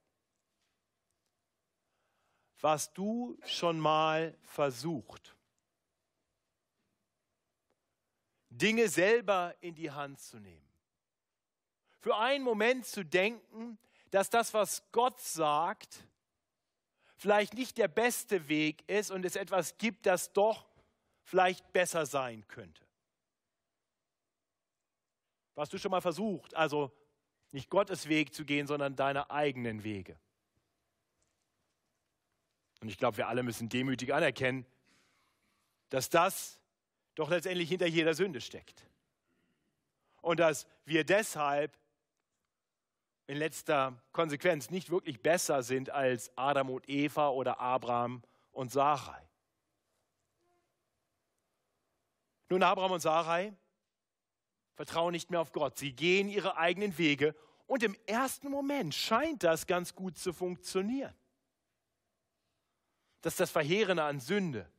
Was 2.60 2.92
du 2.92 3.38
schon 3.46 3.78
mal 3.78 4.36
versucht, 4.42 5.36
Dinge 8.50 8.88
selber 8.88 9.54
in 9.60 9.76
die 9.76 9.92
Hand 9.92 10.18
zu 10.18 10.40
nehmen. 10.40 10.68
Für 12.00 12.16
einen 12.16 12.42
Moment 12.42 12.84
zu 12.84 13.04
denken, 13.04 13.78
dass 14.10 14.30
das, 14.30 14.54
was 14.54 14.82
Gott 14.92 15.20
sagt, 15.20 16.04
vielleicht 17.16 17.54
nicht 17.54 17.78
der 17.78 17.88
beste 17.88 18.48
Weg 18.48 18.88
ist 18.88 19.10
und 19.10 19.24
es 19.24 19.36
etwas 19.36 19.76
gibt, 19.78 20.06
das 20.06 20.32
doch 20.32 20.66
vielleicht 21.22 21.72
besser 21.72 22.06
sein 22.06 22.46
könnte. 22.48 22.84
Hast 25.56 25.72
du 25.72 25.78
schon 25.78 25.90
mal 25.90 26.00
versucht, 26.00 26.54
also 26.54 26.92
nicht 27.50 27.68
Gottes 27.68 28.08
Weg 28.08 28.32
zu 28.32 28.44
gehen, 28.44 28.66
sondern 28.66 28.94
deine 28.94 29.30
eigenen 29.30 29.82
Wege? 29.82 30.16
Und 32.80 32.88
ich 32.88 32.96
glaube, 32.96 33.16
wir 33.16 33.28
alle 33.28 33.42
müssen 33.42 33.68
demütig 33.68 34.14
anerkennen, 34.14 34.64
dass 35.88 36.10
das 36.10 36.60
doch 37.16 37.30
letztendlich 37.30 37.68
hinter 37.68 37.86
jeder 37.86 38.14
Sünde 38.14 38.40
steckt. 38.40 38.86
Und 40.20 40.38
dass 40.38 40.66
wir 40.84 41.04
deshalb 41.04 41.76
in 43.28 43.36
letzter 43.36 44.02
Konsequenz 44.12 44.70
nicht 44.70 44.90
wirklich 44.90 45.20
besser 45.20 45.62
sind 45.62 45.90
als 45.90 46.32
Adam 46.36 46.70
und 46.70 46.88
Eva 46.88 47.28
oder 47.28 47.60
Abraham 47.60 48.22
und 48.52 48.72
Sarai. 48.72 49.20
Nun, 52.48 52.62
Abraham 52.62 52.92
und 52.92 53.00
Sarai 53.00 53.52
vertrauen 54.74 55.12
nicht 55.12 55.30
mehr 55.30 55.40
auf 55.40 55.52
Gott. 55.52 55.76
Sie 55.76 55.92
gehen 55.92 56.28
ihre 56.30 56.56
eigenen 56.56 56.96
Wege 56.96 57.36
und 57.66 57.82
im 57.82 57.94
ersten 58.06 58.48
Moment 58.50 58.94
scheint 58.94 59.42
das 59.42 59.66
ganz 59.66 59.94
gut 59.94 60.16
zu 60.16 60.32
funktionieren. 60.32 61.14
Das 63.20 63.34
ist 63.34 63.40
das 63.40 63.50
Verheerende 63.50 64.04
an 64.04 64.20
Sünde. 64.20 64.70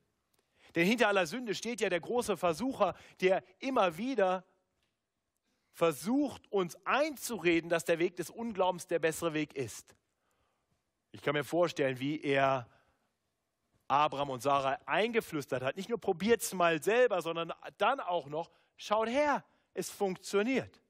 Denn 0.74 0.88
hinter 0.88 1.08
aller 1.08 1.28
Sünde 1.28 1.54
steht 1.54 1.82
ja 1.82 1.90
der 1.90 2.00
große 2.00 2.36
Versucher, 2.36 2.96
der 3.22 3.44
immer 3.60 3.98
wieder 3.98 4.44
versucht, 5.80 6.52
uns 6.52 6.78
einzureden, 6.86 7.70
dass 7.70 7.86
der 7.86 8.00
Weg 8.00 8.18
des 8.18 8.30
Unglaubens 8.30 8.88
der 8.88 9.00
bessere 9.00 9.34
Weg 9.34 9.56
ist. 9.56 9.96
Ich 11.14 11.22
kann 11.22 11.34
mir 11.34 11.46
vorstellen, 11.46 12.02
wie 12.02 12.20
er 12.22 12.68
Abraham 13.88 14.32
und 14.32 14.42
Sarah 14.42 14.78
eingeflüstert 14.86 15.64
hat. 15.64 15.78
Nicht 15.78 15.88
nur 15.88 15.98
probiert 15.98 16.42
es 16.42 16.54
mal 16.54 16.84
selber, 16.84 17.22
sondern 17.22 17.54
dann 17.78 18.02
auch 18.02 18.28
noch, 18.28 18.52
schaut 18.76 19.08
her, 19.08 19.46
es 19.74 19.90
funktioniert. 19.90 20.82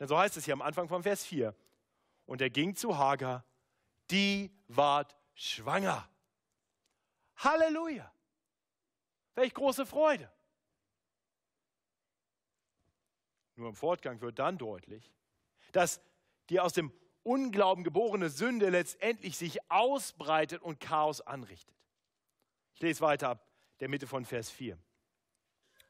Denn 0.00 0.08
so 0.08 0.18
heißt 0.18 0.36
es 0.36 0.44
hier 0.44 0.54
am 0.54 0.62
Anfang 0.62 0.88
von 0.88 1.04
Vers 1.04 1.24
4. 1.24 1.54
Und 2.26 2.40
er 2.40 2.50
ging 2.50 2.74
zu 2.74 2.98
Hagar, 2.98 3.44
die 4.10 4.50
ward 4.66 5.16
schwanger. 5.34 6.08
Halleluja. 7.36 8.12
Welch 9.36 9.54
große 9.54 9.86
Freude. 9.86 10.28
Nur 13.56 13.68
im 13.68 13.74
Fortgang 13.74 14.20
wird 14.20 14.38
dann 14.38 14.58
deutlich, 14.58 15.12
dass 15.72 16.00
die 16.48 16.60
aus 16.60 16.72
dem 16.72 16.92
Unglauben 17.22 17.84
geborene 17.84 18.30
Sünde 18.30 18.68
letztendlich 18.70 19.36
sich 19.36 19.70
ausbreitet 19.70 20.62
und 20.62 20.80
Chaos 20.80 21.20
anrichtet. 21.20 21.76
Ich 22.74 22.80
lese 22.80 23.00
weiter 23.00 23.30
ab 23.30 23.46
der 23.80 23.88
Mitte 23.88 24.06
von 24.06 24.24
Vers 24.24 24.50
4. 24.50 24.78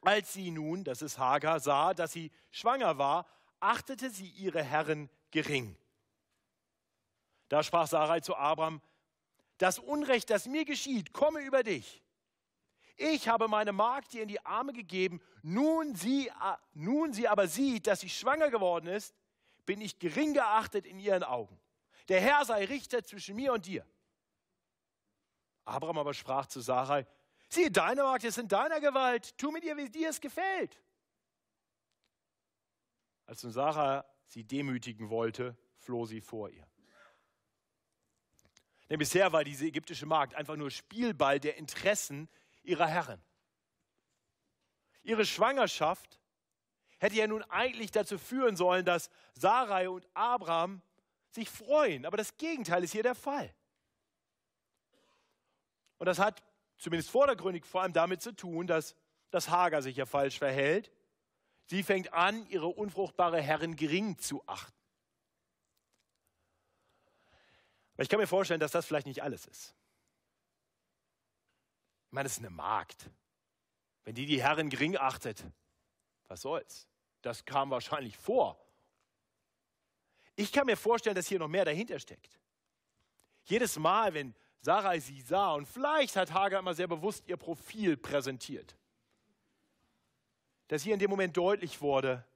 Als 0.02 0.32
sie 0.32 0.50
nun, 0.50 0.84
das 0.84 1.00
ist 1.00 1.18
Hagar, 1.18 1.60
sah, 1.60 1.94
dass 1.94 2.12
sie 2.12 2.32
schwanger 2.50 2.98
war, 2.98 3.26
achtete 3.60 4.10
sie 4.10 4.28
ihre 4.28 4.62
Herren 4.62 5.08
gering. 5.30 5.76
Da 7.48 7.62
sprach 7.62 7.86
Sarai 7.86 8.20
zu 8.20 8.34
Abraham, 8.34 8.82
das 9.58 9.78
Unrecht, 9.78 10.30
das 10.30 10.46
mir 10.46 10.64
geschieht, 10.64 11.12
komme 11.12 11.40
über 11.40 11.62
dich. 11.62 12.02
Ich 12.96 13.28
habe 13.28 13.48
meine 13.48 13.72
Magd 13.72 14.12
dir 14.12 14.22
in 14.22 14.28
die 14.28 14.44
Arme 14.44 14.72
gegeben, 14.72 15.20
nun 15.42 15.94
sie, 15.94 16.30
nun 16.74 17.12
sie 17.12 17.28
aber 17.28 17.48
sieht, 17.48 17.86
dass 17.86 18.00
sie 18.00 18.10
schwanger 18.10 18.50
geworden 18.50 18.86
ist, 18.86 19.14
bin 19.64 19.80
ich 19.80 19.98
gering 19.98 20.34
geachtet 20.34 20.86
in 20.86 20.98
ihren 20.98 21.22
Augen. 21.22 21.58
Der 22.08 22.20
Herr 22.20 22.44
sei 22.44 22.64
Richter 22.64 23.02
zwischen 23.04 23.36
mir 23.36 23.52
und 23.52 23.66
dir. 23.66 23.86
Abraham 25.64 25.98
aber 25.98 26.14
sprach 26.14 26.46
zu 26.46 26.60
Sarai, 26.60 27.06
siehe, 27.48 27.70
deine 27.70 28.02
Magd 28.02 28.24
ist 28.24 28.38
in 28.38 28.48
deiner 28.48 28.80
Gewalt, 28.80 29.36
tu 29.38 29.50
mit 29.50 29.64
ihr, 29.64 29.76
wie 29.76 29.88
dir 29.88 30.10
es 30.10 30.20
gefällt. 30.20 30.80
Als 33.26 33.42
nun 33.42 33.52
Sarah 33.52 34.04
sie 34.26 34.44
demütigen 34.44 35.08
wollte, 35.08 35.56
floh 35.78 36.04
sie 36.04 36.20
vor 36.20 36.50
ihr. 36.50 36.66
Denn 38.90 38.98
bisher 38.98 39.32
war 39.32 39.44
diese 39.44 39.64
ägyptische 39.64 40.04
Magd 40.04 40.34
einfach 40.34 40.56
nur 40.56 40.70
Spielball 40.70 41.40
der 41.40 41.56
Interessen 41.56 42.28
ihrer 42.62 42.86
Herren. 42.86 43.22
Ihre 45.02 45.26
Schwangerschaft 45.26 46.20
hätte 46.98 47.16
ja 47.16 47.26
nun 47.26 47.42
eigentlich 47.44 47.90
dazu 47.90 48.18
führen 48.18 48.56
sollen, 48.56 48.84
dass 48.84 49.10
Sarai 49.34 49.88
und 49.88 50.06
Abraham 50.14 50.82
sich 51.30 51.50
freuen. 51.50 52.06
Aber 52.06 52.16
das 52.16 52.36
Gegenteil 52.36 52.84
ist 52.84 52.92
hier 52.92 53.02
der 53.02 53.16
Fall. 53.16 53.52
Und 55.98 56.06
das 56.06 56.18
hat 56.18 56.42
zumindest 56.76 57.10
vordergründig 57.10 57.64
vor 57.64 57.82
allem 57.82 57.92
damit 57.92 58.22
zu 58.22 58.32
tun, 58.32 58.66
dass, 58.66 58.94
dass 59.30 59.48
Hagar 59.48 59.82
sich 59.82 59.96
ja 59.96 60.06
falsch 60.06 60.38
verhält. 60.38 60.90
Sie 61.66 61.82
fängt 61.82 62.12
an, 62.12 62.46
ihre 62.48 62.66
unfruchtbare 62.66 63.40
Herrin 63.40 63.76
gering 63.76 64.18
zu 64.18 64.42
achten. 64.46 64.76
Aber 67.94 68.02
ich 68.02 68.08
kann 68.08 68.18
mir 68.18 68.26
vorstellen, 68.26 68.60
dass 68.60 68.72
das 68.72 68.86
vielleicht 68.86 69.06
nicht 69.06 69.22
alles 69.22 69.46
ist. 69.46 69.74
Ich 72.12 72.14
meine, 72.14 72.26
es 72.26 72.34
ist 72.34 72.40
eine 72.40 72.50
Magd. 72.50 73.08
Wenn 74.04 74.14
die 74.14 74.26
die 74.26 74.42
Herrin 74.42 74.68
gering 74.68 74.98
achtet, 74.98 75.42
was 76.28 76.42
soll's? 76.42 76.86
Das 77.22 77.46
kam 77.46 77.70
wahrscheinlich 77.70 78.18
vor. 78.18 78.62
Ich 80.36 80.52
kann 80.52 80.66
mir 80.66 80.76
vorstellen, 80.76 81.16
dass 81.16 81.26
hier 81.26 81.38
noch 81.38 81.48
mehr 81.48 81.64
dahinter 81.64 81.98
steckt. 81.98 82.38
Jedes 83.44 83.78
Mal, 83.78 84.12
wenn 84.12 84.34
Sarai 84.60 85.00
sie 85.00 85.22
sah, 85.22 85.54
und 85.54 85.66
vielleicht 85.66 86.16
hat 86.16 86.34
Hagar 86.34 86.60
immer 86.60 86.74
sehr 86.74 86.86
bewusst 86.86 87.26
ihr 87.28 87.38
Profil 87.38 87.96
präsentiert, 87.96 88.76
dass 90.68 90.82
hier 90.82 90.92
in 90.92 91.00
dem 91.00 91.08
Moment 91.08 91.34
deutlich 91.34 91.80
wurde, 91.80 92.26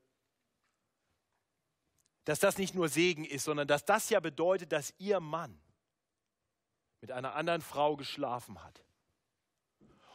dass 2.25 2.41
das 2.41 2.57
nicht 2.57 2.75
nur 2.75 2.89
Segen 2.89 3.27
ist, 3.27 3.45
sondern 3.45 3.69
dass 3.69 3.85
das 3.85 4.09
ja 4.09 4.21
bedeutet, 4.21 4.73
dass 4.73 4.95
ihr 4.97 5.21
Mann 5.21 5.61
mit 7.03 7.13
einer 7.13 7.35
anderen 7.35 7.61
Frau 7.61 7.95
geschlafen 7.95 8.65
hat. 8.65 8.86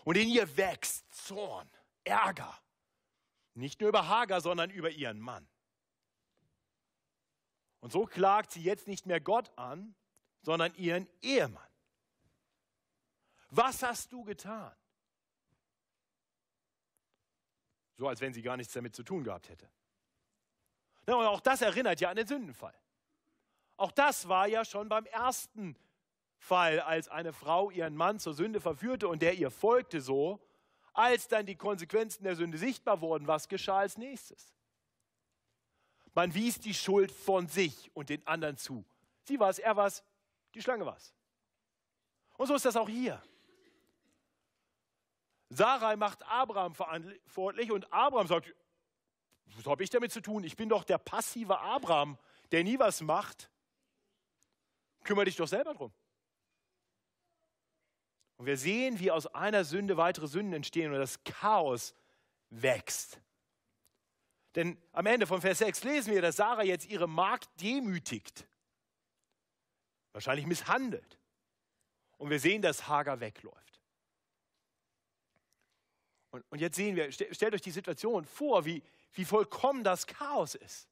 Und 0.04 0.18
in 0.18 0.28
ihr 0.28 0.58
wächst 0.58 1.14
Zorn, 1.14 1.70
Ärger. 2.04 2.58
Nicht 3.54 3.82
nur 3.82 3.90
über 3.90 4.08
Hagar, 4.08 4.42
sondern 4.42 4.70
über 4.70 4.90
ihren 4.90 5.20
Mann. 5.20 5.48
Und 7.80 7.92
so 7.92 8.06
klagt 8.06 8.52
sie 8.52 8.62
jetzt 8.62 8.88
nicht 8.88 9.06
mehr 9.06 9.20
Gott 9.20 9.52
an, 9.58 9.96
sondern 10.42 10.74
ihren 10.76 11.08
Ehemann. 11.22 11.70
Was 13.50 13.84
hast 13.84 14.12
du 14.14 14.24
getan? 14.24 14.76
So 17.98 18.08
als 18.08 18.22
wenn 18.22 18.34
sie 18.34 18.42
gar 18.42 18.58
nichts 18.58 18.74
damit 18.74 18.96
zu 18.96 19.04
tun 19.04 19.24
gehabt 19.24 19.50
hätte. 19.50 19.70
Na, 21.06 21.16
und 21.16 21.26
auch 21.26 21.42
das 21.42 21.62
erinnert 21.62 22.00
ja 22.00 22.10
an 22.10 22.16
den 22.16 22.28
Sündenfall. 22.28 22.74
Auch 23.78 23.92
das 23.92 24.28
war 24.28 24.48
ja 24.48 24.64
schon 24.64 24.90
beim 24.90 25.06
ersten 25.06 25.76
Fall, 26.42 26.80
als 26.80 27.08
eine 27.08 27.34
Frau 27.34 27.70
ihren 27.70 27.96
Mann 27.96 28.18
zur 28.20 28.34
Sünde 28.34 28.60
verführte 28.60 29.08
und 29.08 29.22
der 29.22 29.36
ihr 29.36 29.52
folgte 29.52 30.02
so, 30.02 30.40
als 30.92 31.28
dann 31.28 31.46
die 31.46 31.56
Konsequenzen 31.56 32.24
der 32.24 32.36
Sünde 32.36 32.58
sichtbar 32.58 33.00
wurden, 33.00 33.28
was 33.28 33.48
geschah 33.48 33.78
als 33.78 33.96
nächstes? 33.96 34.52
Man 36.16 36.34
wies 36.34 36.60
die 36.60 36.74
Schuld 36.74 37.12
von 37.12 37.48
sich 37.48 37.92
und 37.96 38.10
den 38.10 38.26
anderen 38.26 38.58
zu. 38.58 38.84
Sie 39.24 39.40
war 39.40 39.52
es, 39.52 39.60
er 39.60 39.76
war 39.76 39.86
es, 39.86 40.04
die 40.56 40.64
Schlange 40.64 40.84
war 40.84 40.98
es. 40.98 41.14
Und 42.38 42.48
so 42.48 42.56
ist 42.56 42.66
das 42.66 42.76
auch 42.76 42.90
hier. 42.90 43.22
Sarai 45.50 45.96
macht 45.96 46.24
Abraham 46.24 46.74
verantwortlich 46.74 47.72
und 47.72 47.94
Abraham 47.94 48.26
sagt, 48.26 48.54
was 49.46 49.66
habe 49.68 49.84
ich 49.84 49.92
damit 49.92 50.12
zu 50.12 50.22
tun? 50.22 50.44
Ich 50.44 50.56
bin 50.56 50.70
doch 50.70 50.84
der 50.84 50.98
passive 50.98 51.60
Abraham, 51.60 52.18
der 52.52 52.64
nie 52.64 52.80
was 52.80 53.02
macht. 53.02 53.52
Kümmere 55.04 55.26
dich 55.26 55.36
doch 55.36 55.48
selber 55.48 55.76
drum. 55.76 55.94
Und 58.42 58.48
wir 58.48 58.58
sehen, 58.58 59.00
wie 59.00 59.12
aus 59.12 59.28
einer 59.28 59.64
Sünde 59.64 59.98
weitere 59.98 60.26
Sünden 60.26 60.54
entstehen 60.54 60.92
und 60.92 60.98
das 60.98 61.24
Chaos 61.24 61.94
wächst. 62.50 63.22
Denn 64.56 64.82
am 64.94 65.06
Ende 65.06 65.28
von 65.28 65.42
Vers 65.42 65.60
6 65.60 65.84
lesen 65.84 66.12
wir, 66.12 66.24
dass 66.24 66.38
Sarah 66.38 66.64
jetzt 66.64 66.88
ihre 66.88 67.08
Magd 67.08 67.48
demütigt, 67.62 68.48
wahrscheinlich 70.12 70.48
misshandelt. 70.48 71.20
Und 72.18 72.32
wir 72.32 72.40
sehen, 72.40 72.64
dass 72.64 72.88
Hagar 72.88 73.20
wegläuft. 73.20 73.80
Und, 76.32 76.44
und 76.50 76.60
jetzt 76.62 76.78
sehen 76.78 76.96
wir, 76.96 77.12
stellt 77.12 77.54
euch 77.54 77.62
die 77.62 77.70
Situation 77.70 78.26
vor, 78.26 78.66
wie, 78.66 78.82
wie 79.14 79.26
vollkommen 79.26 79.84
das 79.84 80.08
Chaos 80.08 80.56
ist. 80.56 80.90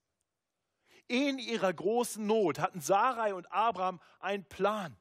In 1.07 1.39
ihrer 1.39 1.73
großen 1.73 2.23
Not 2.23 2.59
hatten 2.59 2.79
Sarai 2.79 3.33
und 3.33 3.51
Abraham 3.51 3.99
einen 4.19 4.45
Plan. 4.45 4.95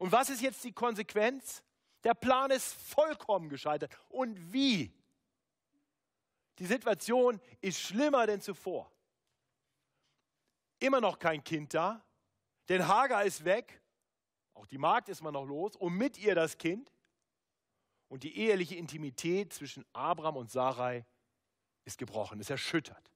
Und 0.00 0.12
was 0.12 0.30
ist 0.30 0.40
jetzt 0.40 0.64
die 0.64 0.72
Konsequenz? 0.72 1.62
Der 2.04 2.14
Plan 2.14 2.50
ist 2.50 2.72
vollkommen 2.72 3.50
gescheitert. 3.50 3.94
Und 4.08 4.50
wie? 4.50 4.90
Die 6.58 6.64
Situation 6.64 7.38
ist 7.60 7.78
schlimmer 7.78 8.26
denn 8.26 8.40
zuvor. 8.40 8.90
Immer 10.78 11.02
noch 11.02 11.18
kein 11.18 11.44
Kind 11.44 11.74
da, 11.74 12.02
denn 12.70 12.88
Hagar 12.88 13.24
ist 13.24 13.44
weg, 13.44 13.82
auch 14.54 14.64
die 14.64 14.78
Magd 14.78 15.10
ist 15.10 15.22
man 15.22 15.34
noch 15.34 15.44
los 15.44 15.76
und 15.76 15.92
mit 15.92 16.16
ihr 16.16 16.34
das 16.34 16.56
Kind. 16.56 16.90
Und 18.08 18.22
die 18.22 18.38
eheliche 18.38 18.76
Intimität 18.76 19.52
zwischen 19.52 19.84
Abraham 19.92 20.38
und 20.38 20.50
Sarai 20.50 21.04
ist 21.84 21.98
gebrochen, 21.98 22.40
ist 22.40 22.48
erschüttert. 22.48 23.10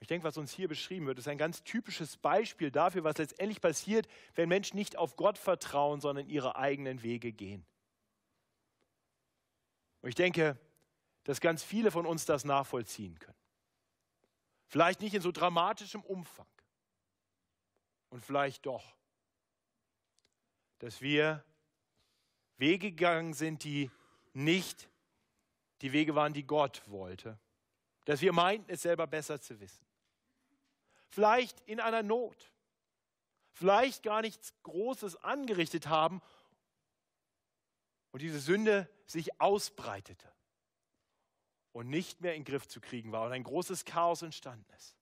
Ich 0.00 0.06
denke, 0.06 0.26
was 0.26 0.38
uns 0.38 0.52
hier 0.52 0.66
beschrieben 0.66 1.06
wird, 1.06 1.18
ist 1.18 1.28
ein 1.28 1.38
ganz 1.38 1.62
typisches 1.62 2.16
Beispiel 2.16 2.70
dafür, 2.70 3.04
was 3.04 3.18
letztendlich 3.18 3.60
passiert, 3.60 4.08
wenn 4.34 4.48
Menschen 4.48 4.76
nicht 4.76 4.96
auf 4.96 5.14
Gott 5.14 5.36
vertrauen, 5.36 6.00
sondern 6.00 6.26
ihre 6.26 6.56
eigenen 6.56 7.02
Wege 7.02 7.32
gehen. 7.32 7.64
Und 10.00 10.08
ich 10.08 10.14
denke, 10.14 10.58
dass 11.24 11.40
ganz 11.40 11.62
viele 11.62 11.90
von 11.90 12.06
uns 12.06 12.24
das 12.24 12.44
nachvollziehen 12.44 13.18
können. 13.18 13.36
Vielleicht 14.66 15.02
nicht 15.02 15.14
in 15.14 15.20
so 15.20 15.32
dramatischem 15.32 16.02
Umfang. 16.02 16.46
Und 18.08 18.24
vielleicht 18.24 18.64
doch. 18.64 18.96
Dass 20.78 21.02
wir 21.02 21.44
Wege 22.56 22.90
gegangen 22.90 23.34
sind, 23.34 23.64
die 23.64 23.90
nicht 24.32 24.88
die 25.82 25.92
Wege 25.92 26.14
waren, 26.14 26.32
die 26.32 26.46
Gott 26.46 26.82
wollte. 26.86 27.38
Dass 28.06 28.22
wir 28.22 28.32
meinten, 28.32 28.70
es 28.70 28.82
selber 28.82 29.06
besser 29.06 29.40
zu 29.40 29.60
wissen. 29.60 29.89
Vielleicht 31.10 31.60
in 31.62 31.80
einer 31.80 32.02
Not. 32.02 32.52
Vielleicht 33.52 34.02
gar 34.02 34.22
nichts 34.22 34.54
Großes 34.62 35.16
angerichtet 35.16 35.88
haben 35.88 36.22
und 38.12 38.22
diese 38.22 38.40
Sünde 38.40 38.88
sich 39.06 39.40
ausbreitete 39.40 40.32
und 41.72 41.88
nicht 41.88 42.20
mehr 42.20 42.34
in 42.34 42.44
den 42.44 42.50
Griff 42.50 42.66
zu 42.66 42.80
kriegen 42.80 43.12
war 43.12 43.26
und 43.26 43.32
ein 43.32 43.42
großes 43.42 43.84
Chaos 43.84 44.22
entstanden 44.22 44.70
ist. 44.74 44.96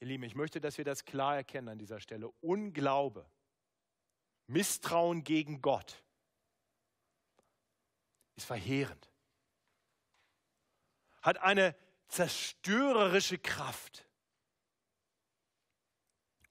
Ihr 0.00 0.08
Lieben, 0.08 0.24
ich 0.24 0.34
möchte, 0.34 0.60
dass 0.60 0.76
wir 0.78 0.84
das 0.84 1.04
klar 1.04 1.36
erkennen 1.36 1.68
an 1.68 1.78
dieser 1.78 2.00
Stelle. 2.00 2.28
Unglaube, 2.40 3.30
Misstrauen 4.46 5.24
gegen 5.24 5.62
Gott 5.62 6.02
ist 8.36 8.46
verheerend. 8.46 9.10
Hat 11.22 11.38
eine 11.38 11.74
zerstörerische 12.08 13.38
Kraft. 13.38 14.06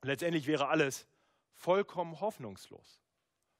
Und 0.01 0.09
letztendlich 0.09 0.47
wäre 0.47 0.67
alles 0.67 1.07
vollkommen 1.53 2.19
hoffnungslos. 2.19 2.99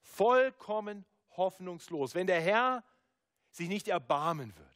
Vollkommen 0.01 1.05
hoffnungslos. 1.37 2.15
Wenn 2.15 2.27
der 2.27 2.41
Herr 2.41 2.83
sich 3.51 3.69
nicht 3.69 3.87
erbarmen 3.87 4.55
würde 4.55 4.75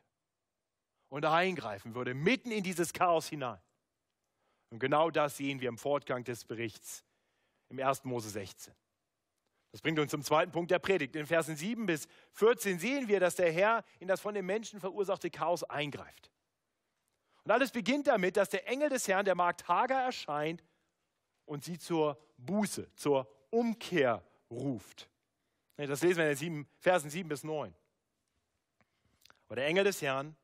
und 1.09 1.25
eingreifen 1.25 1.95
würde, 1.95 2.13
mitten 2.13 2.51
in 2.51 2.63
dieses 2.63 2.93
Chaos 2.93 3.27
hinein. 3.27 3.59
Und 4.69 4.79
genau 4.79 5.09
das 5.09 5.37
sehen 5.37 5.59
wir 5.59 5.69
im 5.69 5.77
Fortgang 5.77 6.23
des 6.23 6.45
Berichts 6.45 7.03
im 7.69 7.79
1. 7.79 8.03
Mose 8.05 8.29
16. 8.29 8.73
Das 9.71 9.81
bringt 9.81 9.99
uns 9.99 10.11
zum 10.11 10.23
zweiten 10.23 10.51
Punkt 10.51 10.71
der 10.71 10.79
Predigt. 10.79 11.15
In 11.15 11.25
Versen 11.25 11.55
7 11.55 11.85
bis 11.85 12.07
14 12.33 12.79
sehen 12.79 13.07
wir, 13.07 13.19
dass 13.19 13.35
der 13.35 13.51
Herr 13.51 13.83
in 13.99 14.07
das 14.07 14.21
von 14.21 14.33
den 14.33 14.45
Menschen 14.45 14.79
verursachte 14.79 15.29
Chaos 15.29 15.63
eingreift. 15.63 16.31
Und 17.47 17.51
alles 17.51 17.71
beginnt 17.71 18.07
damit, 18.07 18.35
dass 18.35 18.49
der 18.49 18.67
Engel 18.67 18.89
des 18.89 19.07
Herrn 19.07 19.23
der 19.23 19.33
Magd 19.33 19.69
Hagar 19.69 20.03
erscheint 20.03 20.61
und 21.45 21.63
sie 21.63 21.77
zur 21.77 22.19
Buße, 22.35 22.93
zur 22.95 23.25
Umkehr 23.51 24.21
ruft. 24.51 25.09
Das 25.77 26.01
lesen 26.01 26.17
wir 26.17 26.29
in 26.29 26.37
den 26.37 26.67
Versen 26.79 27.09
7 27.09 27.29
bis 27.29 27.45
9. 27.45 27.73
Aber 29.45 29.55
der 29.55 29.65
Engel 29.65 29.85
des 29.85 30.01
Herrn 30.01 30.35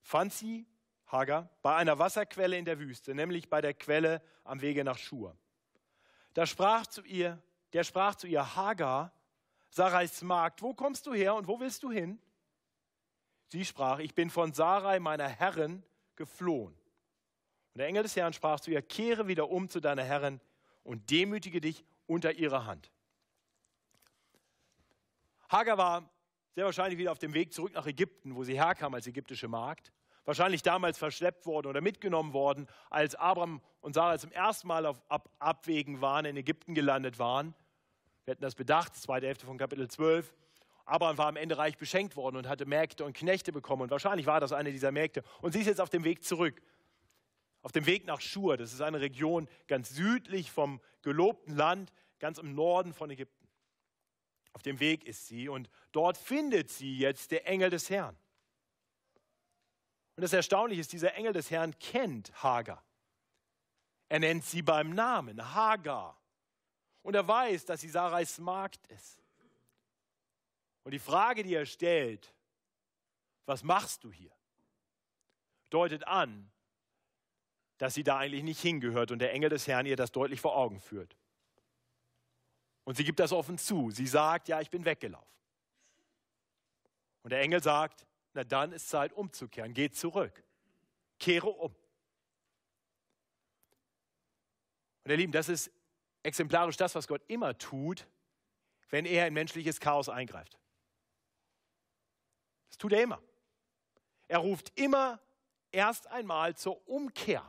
fand 0.00 0.32
sie, 0.32 0.66
Hagar, 1.08 1.50
bei 1.60 1.76
einer 1.76 1.98
Wasserquelle 1.98 2.56
in 2.56 2.64
der 2.64 2.78
Wüste, 2.78 3.14
nämlich 3.14 3.50
bei 3.50 3.60
der 3.60 3.74
Quelle 3.74 4.22
am 4.42 4.62
Wege 4.62 4.82
nach 4.82 4.96
Schur. 4.96 5.36
Da 6.32 6.46
sprach 6.46 6.86
zu 6.86 7.02
ihr, 7.02 7.42
der 7.74 7.84
sprach 7.84 8.14
zu 8.14 8.26
ihr, 8.26 8.56
Hagar, 8.56 9.12
Sarais 9.68 10.22
Magd, 10.22 10.62
wo 10.62 10.72
kommst 10.72 11.06
du 11.06 11.12
her 11.12 11.34
und 11.34 11.48
wo 11.48 11.60
willst 11.60 11.82
du 11.82 11.90
hin? 11.90 12.18
Sie 13.48 13.66
sprach, 13.66 13.98
ich 13.98 14.14
bin 14.14 14.30
von 14.30 14.54
Sarai, 14.54 15.00
meiner 15.00 15.28
Herrin, 15.28 15.84
geflohen. 16.20 16.74
Und 17.72 17.78
der 17.78 17.86
Engel 17.86 18.02
des 18.02 18.14
Herrn 18.14 18.34
sprach 18.34 18.60
zu 18.60 18.70
ihr, 18.70 18.82
kehre 18.82 19.26
wieder 19.26 19.48
um 19.50 19.70
zu 19.70 19.80
deiner 19.80 20.04
Herrin 20.04 20.38
und 20.82 21.10
demütige 21.10 21.62
dich 21.62 21.82
unter 22.06 22.32
ihrer 22.32 22.66
Hand. 22.66 22.92
Hagar 25.48 25.78
war 25.78 26.10
sehr 26.54 26.66
wahrscheinlich 26.66 26.98
wieder 26.98 27.10
auf 27.10 27.18
dem 27.18 27.32
Weg 27.32 27.54
zurück 27.54 27.72
nach 27.72 27.86
Ägypten, 27.86 28.36
wo 28.36 28.44
sie 28.44 28.54
herkam 28.54 28.92
als 28.92 29.06
ägyptische 29.06 29.48
Magd. 29.48 29.92
Wahrscheinlich 30.26 30.62
damals 30.62 30.98
verschleppt 30.98 31.46
worden 31.46 31.68
oder 31.68 31.80
mitgenommen 31.80 32.34
worden, 32.34 32.66
als 32.90 33.14
Abraham 33.14 33.62
und 33.80 33.94
Sarah 33.94 34.18
zum 34.18 34.30
ersten 34.32 34.68
Mal 34.68 34.84
auf 34.84 35.00
Ab 35.08 35.30
Abwägen 35.38 36.02
waren, 36.02 36.26
in 36.26 36.36
Ägypten 36.36 36.74
gelandet 36.74 37.18
waren. 37.18 37.54
Wir 38.26 38.32
hätten 38.32 38.42
das 38.42 38.56
bedacht, 38.56 38.94
zweite 38.94 39.26
Hälfte 39.26 39.46
von 39.46 39.56
Kapitel 39.56 39.88
12. 39.88 40.34
Abraham 40.84 41.18
war 41.18 41.26
am 41.26 41.36
Ende 41.36 41.58
reich 41.58 41.76
beschenkt 41.76 42.16
worden 42.16 42.36
und 42.36 42.48
hatte 42.48 42.66
Mägde 42.66 43.04
und 43.04 43.16
Knechte 43.16 43.52
bekommen. 43.52 43.82
Und 43.82 43.90
wahrscheinlich 43.90 44.26
war 44.26 44.40
das 44.40 44.52
eine 44.52 44.72
dieser 44.72 44.92
Mägde. 44.92 45.22
Und 45.40 45.52
sie 45.52 45.60
ist 45.60 45.66
jetzt 45.66 45.80
auf 45.80 45.90
dem 45.90 46.04
Weg 46.04 46.24
zurück. 46.24 46.60
Auf 47.62 47.72
dem 47.72 47.86
Weg 47.86 48.06
nach 48.06 48.20
Schur. 48.20 48.56
Das 48.56 48.72
ist 48.72 48.80
eine 48.80 49.00
Region 49.00 49.48
ganz 49.68 49.90
südlich 49.90 50.50
vom 50.50 50.80
gelobten 51.02 51.56
Land, 51.56 51.92
ganz 52.18 52.38
im 52.38 52.54
Norden 52.54 52.92
von 52.94 53.10
Ägypten. 53.10 53.48
Auf 54.52 54.62
dem 54.62 54.80
Weg 54.80 55.04
ist 55.04 55.26
sie 55.26 55.48
und 55.48 55.70
dort 55.92 56.16
findet 56.16 56.70
sie 56.70 56.98
jetzt 56.98 57.30
der 57.30 57.46
Engel 57.46 57.70
des 57.70 57.88
Herrn. 57.88 58.16
Und 60.16 60.22
das 60.22 60.32
Erstaunliche 60.32 60.80
ist, 60.80 60.92
dieser 60.92 61.14
Engel 61.14 61.32
des 61.32 61.50
Herrn 61.50 61.78
kennt 61.78 62.32
Hagar. 62.42 62.84
Er 64.08 64.18
nennt 64.18 64.44
sie 64.44 64.60
beim 64.60 64.90
Namen, 64.90 65.54
Hagar. 65.54 66.20
Und 67.02 67.14
er 67.14 67.26
weiß, 67.26 67.64
dass 67.64 67.80
sie 67.80 67.88
Sarais 67.88 68.38
Magd 68.38 68.86
ist. 68.88 69.19
Und 70.84 70.92
die 70.92 70.98
Frage, 70.98 71.42
die 71.42 71.54
er 71.54 71.66
stellt, 71.66 72.34
was 73.46 73.62
machst 73.62 74.04
du 74.04 74.12
hier, 74.12 74.32
deutet 75.70 76.06
an, 76.06 76.50
dass 77.78 77.94
sie 77.94 78.04
da 78.04 78.18
eigentlich 78.18 78.42
nicht 78.42 78.60
hingehört 78.60 79.10
und 79.10 79.20
der 79.20 79.32
Engel 79.32 79.50
des 79.50 79.66
Herrn 79.66 79.86
ihr 79.86 79.96
das 79.96 80.12
deutlich 80.12 80.40
vor 80.40 80.56
Augen 80.56 80.80
führt. 80.80 81.16
Und 82.84 82.96
sie 82.96 83.04
gibt 83.04 83.20
das 83.20 83.32
offen 83.32 83.58
zu. 83.58 83.90
Sie 83.90 84.06
sagt, 84.06 84.48
ja, 84.48 84.60
ich 84.60 84.70
bin 84.70 84.84
weggelaufen. 84.84 85.30
Und 87.22 87.30
der 87.30 87.40
Engel 87.40 87.62
sagt, 87.62 88.06
na 88.32 88.44
dann 88.44 88.72
ist 88.72 88.88
Zeit 88.88 89.12
umzukehren. 89.12 89.74
Geh 89.74 89.90
zurück. 89.90 90.44
Kehre 91.18 91.48
um. 91.48 91.74
Und 95.04 95.10
ihr 95.10 95.16
Lieben, 95.16 95.32
das 95.32 95.48
ist 95.48 95.70
exemplarisch 96.22 96.76
das, 96.76 96.94
was 96.94 97.08
Gott 97.08 97.22
immer 97.28 97.56
tut, 97.56 98.06
wenn 98.90 99.06
er 99.06 99.26
in 99.26 99.34
menschliches 99.34 99.80
Chaos 99.80 100.08
eingreift. 100.08 100.58
Tut 102.80 102.94
er 102.94 103.02
immer. 103.02 103.22
Er 104.26 104.38
ruft 104.38 104.72
immer 104.74 105.20
erst 105.70 106.06
einmal 106.06 106.56
zur 106.56 106.88
Umkehr. 106.88 107.48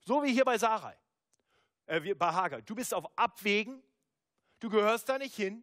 So 0.00 0.22
wie 0.22 0.32
hier 0.32 0.46
bei 0.46 0.56
Sarai 0.56 0.96
äh, 1.84 2.14
bei 2.14 2.32
Hagar. 2.32 2.62
Du 2.62 2.74
bist 2.74 2.94
auf 2.94 3.04
Abwägen, 3.16 3.82
du 4.58 4.70
gehörst 4.70 5.08
da 5.10 5.18
nicht 5.18 5.34
hin. 5.34 5.62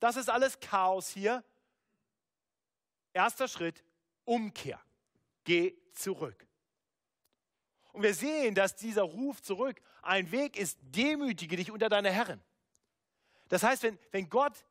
Das 0.00 0.16
ist 0.16 0.28
alles 0.28 0.58
Chaos 0.58 1.10
hier. 1.10 1.44
Erster 3.12 3.46
Schritt, 3.46 3.84
Umkehr. 4.24 4.80
Geh 5.44 5.76
zurück. 5.92 6.44
Und 7.92 8.02
wir 8.02 8.14
sehen, 8.14 8.56
dass 8.56 8.74
dieser 8.74 9.02
Ruf 9.02 9.42
zurück 9.42 9.80
ein 10.02 10.32
Weg 10.32 10.56
ist, 10.56 10.76
demütige 10.80 11.56
dich 11.56 11.70
unter 11.70 11.88
deine 11.88 12.10
Herren. 12.10 12.42
Das 13.48 13.62
heißt, 13.62 13.84
wenn, 13.84 13.96
wenn 14.10 14.28
Gott 14.28 14.64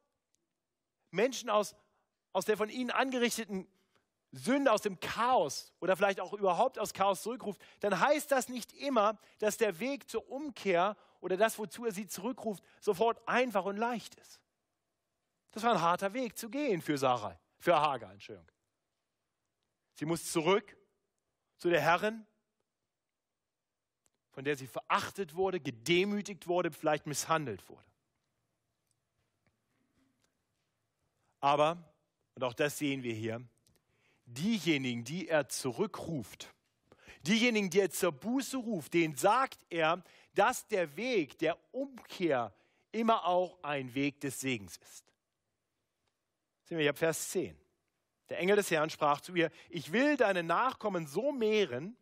Menschen 1.11 1.49
aus, 1.49 1.73
aus 2.37 2.45
der 2.45 2.55
von 2.55 2.69
ihnen 2.69 2.91
angerichteten 2.91 3.67
Sünde 4.31 4.71
aus 4.71 4.83
dem 4.83 4.99
Chaos 4.99 5.73
oder 5.79 5.97
vielleicht 5.97 6.19
auch 6.19 6.33
überhaupt 6.33 6.77
aus 6.77 6.93
Chaos 6.93 7.23
zurückruft, 7.23 7.59
dann 7.79 7.99
heißt 7.99 8.31
das 8.31 8.47
nicht 8.47 8.73
immer, 8.73 9.17
dass 9.39 9.57
der 9.57 9.79
Weg 9.79 10.07
zur 10.07 10.29
Umkehr 10.29 10.95
oder 11.19 11.35
das, 11.35 11.57
wozu 11.57 11.85
er 11.85 11.91
sie 11.91 12.07
zurückruft, 12.07 12.63
sofort 12.79 13.27
einfach 13.27 13.65
und 13.65 13.77
leicht 13.77 14.13
ist. 14.15 14.39
Das 15.51 15.63
war 15.63 15.73
ein 15.73 15.81
harter 15.81 16.13
Weg 16.13 16.37
zu 16.37 16.51
gehen 16.51 16.79
für 16.79 16.99
Sarah, 16.99 17.39
für 17.57 17.75
Hagar, 17.75 18.11
Entschuldigung. 18.11 18.47
Sie 19.95 20.05
muss 20.05 20.31
zurück 20.31 20.77
zu 21.57 21.71
der 21.71 21.81
Herrin, 21.81 22.23
von 24.29 24.43
der 24.43 24.55
sie 24.55 24.67
verachtet 24.67 25.33
wurde, 25.33 25.59
gedemütigt 25.59 26.45
wurde, 26.45 26.69
vielleicht 26.69 27.07
misshandelt 27.07 27.67
wurde. 27.67 27.87
Aber, 31.39 31.83
und 32.37 32.43
auch 32.43 32.53
das 32.53 32.77
sehen 32.77 33.01
wir 33.01 33.15
hier, 33.15 33.41
diejenigen, 34.27 35.03
die 35.03 35.27
er 35.27 35.49
zurückruft, 35.49 36.53
diejenigen, 37.23 37.71
die 37.71 37.79
er 37.79 37.89
zur 37.89 38.11
Buße 38.11 38.57
ruft, 38.57 38.93
denen 38.93 39.15
sagt 39.15 39.65
er, 39.71 40.03
dass 40.35 40.67
der 40.67 40.95
Weg 40.95 41.39
der 41.39 41.57
Umkehr 41.71 42.53
immer 42.91 43.25
auch 43.25 43.57
ein 43.63 43.95
Weg 43.95 44.21
des 44.21 44.39
Segens 44.39 44.77
ist. 44.77 45.03
Sehen 46.65 46.77
wir 46.77 46.83
hier 46.83 46.93
Vers 46.93 47.29
10. 47.29 47.57
Der 48.29 48.37
Engel 48.37 48.57
des 48.57 48.69
Herrn 48.69 48.91
sprach 48.91 49.19
zu 49.19 49.33
ihr, 49.33 49.49
ich 49.71 49.91
will 49.91 50.15
deine 50.15 50.43
Nachkommen 50.43 51.07
so 51.07 51.31
mehren, 51.31 51.97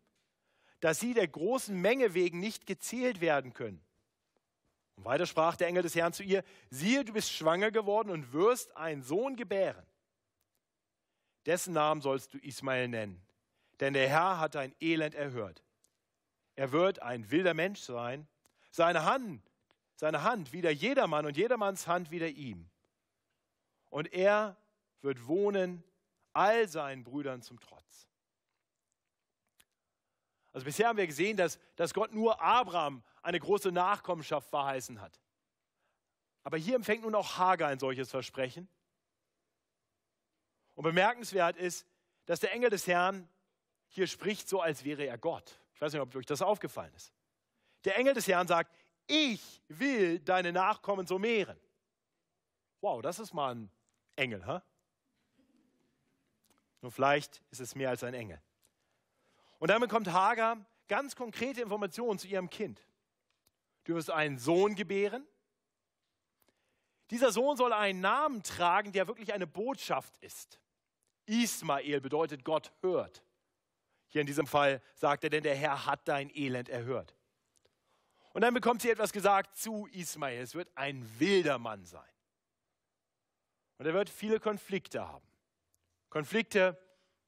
dass 0.81 0.99
sie 0.99 1.13
der 1.13 1.29
großen 1.29 1.79
Menge 1.79 2.13
wegen 2.13 2.41
nicht 2.41 2.65
gezählt 2.65 3.21
werden 3.21 3.53
können. 3.53 3.81
Und 4.97 5.05
weiter 5.05 5.27
sprach 5.27 5.55
der 5.55 5.69
Engel 5.69 5.83
des 5.83 5.95
Herrn 5.95 6.11
zu 6.11 6.23
ihr, 6.23 6.43
siehe, 6.69 7.05
du 7.05 7.13
bist 7.13 7.31
schwanger 7.31 7.71
geworden 7.71 8.09
und 8.09 8.33
wirst 8.33 8.75
einen 8.75 9.01
Sohn 9.01 9.37
gebären. 9.37 9.85
Dessen 11.45 11.73
Namen 11.73 12.01
sollst 12.01 12.33
du 12.33 12.37
Ismael 12.39 12.87
nennen, 12.87 13.21
denn 13.79 13.93
der 13.93 14.09
Herr 14.09 14.39
hat 14.39 14.55
dein 14.55 14.73
Elend 14.79 15.15
erhört. 15.15 15.63
Er 16.55 16.71
wird 16.71 17.01
ein 17.01 17.29
wilder 17.31 17.53
Mensch 17.53 17.81
sein, 17.81 18.27
seine 18.71 19.05
Hand, 19.05 19.41
seine 19.95 20.23
Hand 20.23 20.53
wieder 20.53 20.71
jedermann 20.71 21.25
und 21.25 21.37
jedermanns 21.37 21.87
Hand 21.87 22.11
wieder 22.11 22.27
ihm. 22.27 22.69
Und 23.89 24.11
er 24.13 24.57
wird 25.01 25.27
wohnen 25.27 25.83
all 26.33 26.67
seinen 26.67 27.03
Brüdern 27.03 27.41
zum 27.41 27.59
Trotz. 27.59 28.07
Also 30.51 30.65
bisher 30.65 30.87
haben 30.87 30.97
wir 30.97 31.07
gesehen, 31.07 31.37
dass, 31.37 31.59
dass 31.75 31.93
Gott 31.93 32.13
nur 32.13 32.41
Abraham 32.41 33.03
eine 33.21 33.39
große 33.39 33.71
Nachkommenschaft 33.71 34.49
verheißen 34.49 35.01
hat. 35.01 35.19
Aber 36.43 36.57
hier 36.57 36.75
empfängt 36.75 37.03
nun 37.03 37.15
auch 37.15 37.37
Hagar 37.37 37.69
ein 37.69 37.79
solches 37.79 38.09
Versprechen. 38.09 38.69
Und 40.75 40.83
bemerkenswert 40.83 41.57
ist, 41.57 41.85
dass 42.25 42.39
der 42.39 42.53
Engel 42.53 42.69
des 42.69 42.87
Herrn 42.87 43.27
hier 43.87 44.07
spricht, 44.07 44.47
so 44.47 44.61
als 44.61 44.83
wäre 44.83 45.05
er 45.05 45.17
Gott. 45.17 45.59
Ich 45.73 45.81
weiß 45.81 45.93
nicht, 45.93 46.01
ob 46.01 46.15
euch 46.15 46.25
das 46.25 46.41
aufgefallen 46.41 46.93
ist. 46.95 47.13
Der 47.85 47.97
Engel 47.97 48.13
des 48.13 48.27
Herrn 48.27 48.47
sagt, 48.47 48.75
ich 49.07 49.61
will 49.67 50.19
deine 50.19 50.51
Nachkommen 50.51 51.05
so 51.05 51.19
mehren. 51.19 51.59
Wow, 52.81 53.01
das 53.01 53.19
ist 53.19 53.33
mal 53.33 53.55
ein 53.55 53.71
Engel, 54.15 54.45
hä? 54.45 54.59
Nur 56.81 56.91
vielleicht 56.91 57.41
ist 57.51 57.61
es 57.61 57.75
mehr 57.75 57.89
als 57.89 58.03
ein 58.03 58.13
Engel. 58.13 58.41
Und 59.59 59.69
dann 59.69 59.81
bekommt 59.81 60.11
Hagar 60.11 60.65
ganz 60.87 61.15
konkrete 61.15 61.61
Informationen 61.61 62.19
zu 62.19 62.27
ihrem 62.27 62.49
Kind. 62.49 62.85
Du 63.85 63.95
wirst 63.95 64.11
einen 64.11 64.37
Sohn 64.37 64.75
gebären. 64.75 65.25
Dieser 67.11 67.31
Sohn 67.31 67.55
soll 67.55 67.71
einen 67.71 68.01
Namen 68.01 68.43
tragen, 68.43 68.91
der 68.91 69.07
wirklich 69.07 69.33
eine 69.33 69.47
Botschaft 69.47 70.17
ist. 70.17 70.59
Ismael 71.25 72.01
bedeutet 72.01 72.43
Gott 72.43 72.71
hört. 72.81 73.23
Hier 74.07 74.21
in 74.21 74.27
diesem 74.27 74.47
Fall 74.47 74.81
sagt 74.95 75.23
er, 75.23 75.29
denn 75.29 75.43
der 75.43 75.55
Herr 75.55 75.85
hat 75.85 76.07
dein 76.07 76.29
Elend 76.35 76.69
erhört. 76.69 77.15
Und 78.33 78.41
dann 78.41 78.53
bekommt 78.53 78.81
sie 78.81 78.89
etwas 78.89 79.13
gesagt 79.13 79.55
zu 79.55 79.87
Ismael. 79.87 80.41
Es 80.41 80.55
wird 80.55 80.69
ein 80.75 81.07
wilder 81.19 81.57
Mann 81.57 81.85
sein. 81.85 82.09
Und 83.77 83.85
er 83.85 83.93
wird 83.93 84.09
viele 84.09 84.39
Konflikte 84.39 85.07
haben. 85.07 85.25
Konflikte 86.09 86.77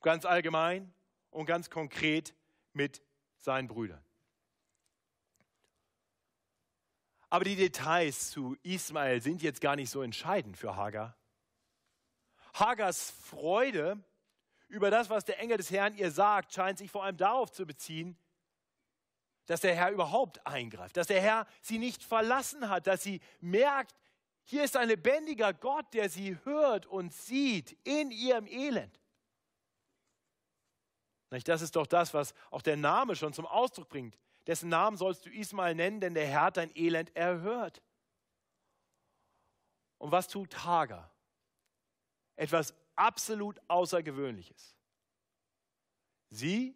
ganz 0.01 0.25
allgemein 0.25 0.93
und 1.29 1.45
ganz 1.45 1.69
konkret 1.69 2.33
mit 2.73 3.01
seinen 3.37 3.67
Brüdern. 3.67 4.03
Aber 7.29 7.43
die 7.43 7.55
Details 7.55 8.31
zu 8.31 8.55
Ismael 8.63 9.21
sind 9.21 9.41
jetzt 9.41 9.59
gar 9.59 9.75
nicht 9.75 9.89
so 9.89 10.01
entscheidend 10.01 10.57
für 10.57 10.75
Hagar. 10.75 11.17
Hagars 12.59 13.11
Freude 13.11 14.03
über 14.67 14.91
das, 14.91 15.09
was 15.09 15.25
der 15.25 15.39
Engel 15.39 15.57
des 15.57 15.71
Herrn 15.71 15.95
ihr 15.95 16.11
sagt, 16.11 16.53
scheint 16.53 16.77
sich 16.77 16.91
vor 16.91 17.03
allem 17.03 17.17
darauf 17.17 17.51
zu 17.51 17.65
beziehen, 17.65 18.17
dass 19.45 19.61
der 19.61 19.75
Herr 19.75 19.91
überhaupt 19.91 20.45
eingreift, 20.45 20.97
dass 20.97 21.07
der 21.07 21.21
Herr 21.21 21.47
sie 21.61 21.77
nicht 21.77 22.03
verlassen 22.03 22.69
hat, 22.69 22.87
dass 22.87 23.01
sie 23.03 23.21
merkt, 23.39 23.95
hier 24.43 24.63
ist 24.63 24.77
ein 24.77 24.87
lebendiger 24.87 25.53
Gott, 25.53 25.93
der 25.93 26.09
sie 26.09 26.37
hört 26.43 26.85
und 26.85 27.13
sieht 27.13 27.77
in 27.83 28.11
ihrem 28.11 28.47
Elend. 28.47 28.99
Das 31.29 31.61
ist 31.61 31.75
doch 31.75 31.87
das, 31.87 32.13
was 32.13 32.33
auch 32.51 32.61
der 32.61 32.77
Name 32.77 33.15
schon 33.15 33.33
zum 33.33 33.45
Ausdruck 33.45 33.89
bringt. 33.89 34.17
Dessen 34.47 34.69
Namen 34.69 34.95
sollst 34.95 35.25
du 35.25 35.29
Ismael 35.29 35.75
nennen, 35.75 35.99
denn 35.99 36.13
der 36.13 36.25
Herr 36.25 36.43
hat 36.43 36.57
dein 36.57 36.71
Elend 36.75 37.13
erhört. 37.15 37.81
Und 39.97 40.11
was 40.11 40.29
tut 40.29 40.63
Hagar? 40.63 41.11
Etwas 42.37 42.73
absolut 42.95 43.59
Außergewöhnliches. 43.67 44.75
Sie, 46.29 46.75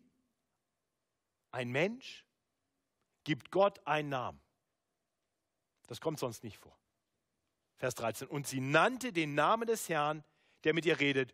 ein 1.51 1.71
Mensch, 1.71 2.25
gibt 3.23 3.51
Gott 3.51 3.85
einen 3.85 4.09
Namen. 4.09 4.41
Das 5.87 6.01
kommt 6.01 6.19
sonst 6.19 6.43
nicht 6.43 6.57
vor. 6.57 6.77
Vers 7.77 7.95
13. 7.95 8.27
Und 8.27 8.47
sie 8.47 8.59
nannte 8.59 9.11
den 9.11 9.35
Namen 9.35 9.67
des 9.67 9.89
Herrn, 9.89 10.23
der 10.63 10.73
mit 10.73 10.85
ihr 10.85 10.99
redet. 10.99 11.33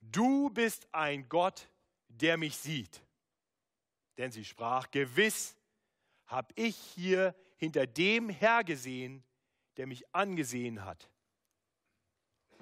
Du 0.00 0.50
bist 0.50 0.88
ein 0.92 1.28
Gott, 1.28 1.68
der 2.08 2.36
mich 2.36 2.56
sieht. 2.56 3.02
Denn 4.18 4.32
sie 4.32 4.44
sprach, 4.44 4.90
gewiss 4.90 5.56
habe 6.26 6.52
ich 6.56 6.76
hier 6.76 7.34
hinter 7.56 7.86
dem 7.86 8.28
Herr 8.28 8.64
gesehen, 8.64 9.22
der 9.76 9.86
mich 9.86 10.04
angesehen 10.14 10.84
hat. 10.84 11.08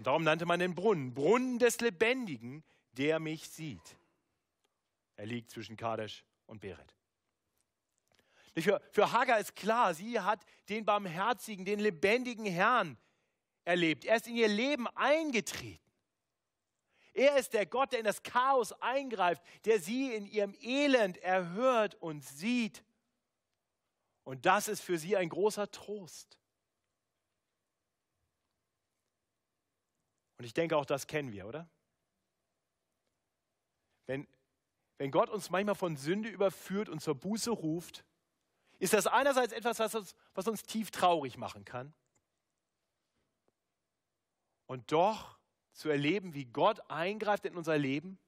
Und 0.01 0.07
darum 0.07 0.25
nannte 0.25 0.47
man 0.47 0.59
den 0.59 0.75
Brunnen, 0.75 1.13
Brunnen 1.13 1.59
des 1.59 1.79
Lebendigen, 1.83 2.65
der 2.93 3.21
mich 3.21 3.51
sieht. 3.51 3.99
Er 5.17 5.27
liegt 5.27 5.51
zwischen 5.51 5.77
Kadesh 5.77 6.25
und 6.47 6.63
Beret. 6.63 6.97
Für, 8.57 8.81
für 8.93 9.13
Hagar 9.13 9.41
ist 9.41 9.55
klar, 9.55 9.93
sie 9.93 10.19
hat 10.19 10.41
den 10.71 10.87
barmherzigen, 10.87 11.67
den 11.67 11.81
lebendigen 11.81 12.47
Herrn 12.47 12.97
erlebt. 13.67 14.07
Er 14.07 14.17
ist 14.17 14.27
in 14.27 14.37
ihr 14.37 14.49
Leben 14.49 14.87
eingetreten. 14.97 15.93
Er 17.13 17.37
ist 17.37 17.53
der 17.53 17.67
Gott, 17.67 17.93
der 17.93 17.99
in 17.99 18.07
das 18.07 18.23
Chaos 18.23 18.73
eingreift, 18.81 19.43
der 19.67 19.81
sie 19.81 20.15
in 20.15 20.25
ihrem 20.25 20.55
Elend 20.63 21.19
erhört 21.19 21.97
und 21.97 22.25
sieht. 22.25 22.83
Und 24.25 24.47
das 24.47 24.67
ist 24.67 24.81
für 24.81 24.97
sie 24.97 25.19
ein 25.19 25.29
großer 25.29 25.71
Trost. 25.71 26.40
Und 30.41 30.47
ich 30.47 30.55
denke, 30.55 30.79
auch 30.79 30.87
das 30.87 31.07
kennen 31.07 31.33
wir, 31.33 31.47
oder? 31.47 31.69
Wenn, 34.07 34.27
wenn 34.97 35.11
Gott 35.11 35.29
uns 35.29 35.51
manchmal 35.51 35.75
von 35.75 35.99
Sünde 35.99 36.31
überführt 36.31 36.89
und 36.89 37.03
zur 37.03 37.15
Buße 37.15 37.51
ruft, 37.51 38.07
ist 38.79 38.95
das 38.95 39.07
einerseits 39.07 39.53
etwas, 39.53 39.81
was 39.81 39.95
uns, 39.95 40.15
was 40.33 40.49
uns 40.49 40.63
tief 40.63 40.91
traurig 40.91 41.37
machen 41.37 41.67
kann. 41.67 41.93
Und 44.65 44.93
doch 44.93 45.39
zu 45.75 45.91
erleben, 45.91 46.33
wie 46.33 46.47
Gott 46.47 46.91
eingreift 46.91 47.45
in 47.45 47.55
unser 47.55 47.77
Leben 47.77 48.19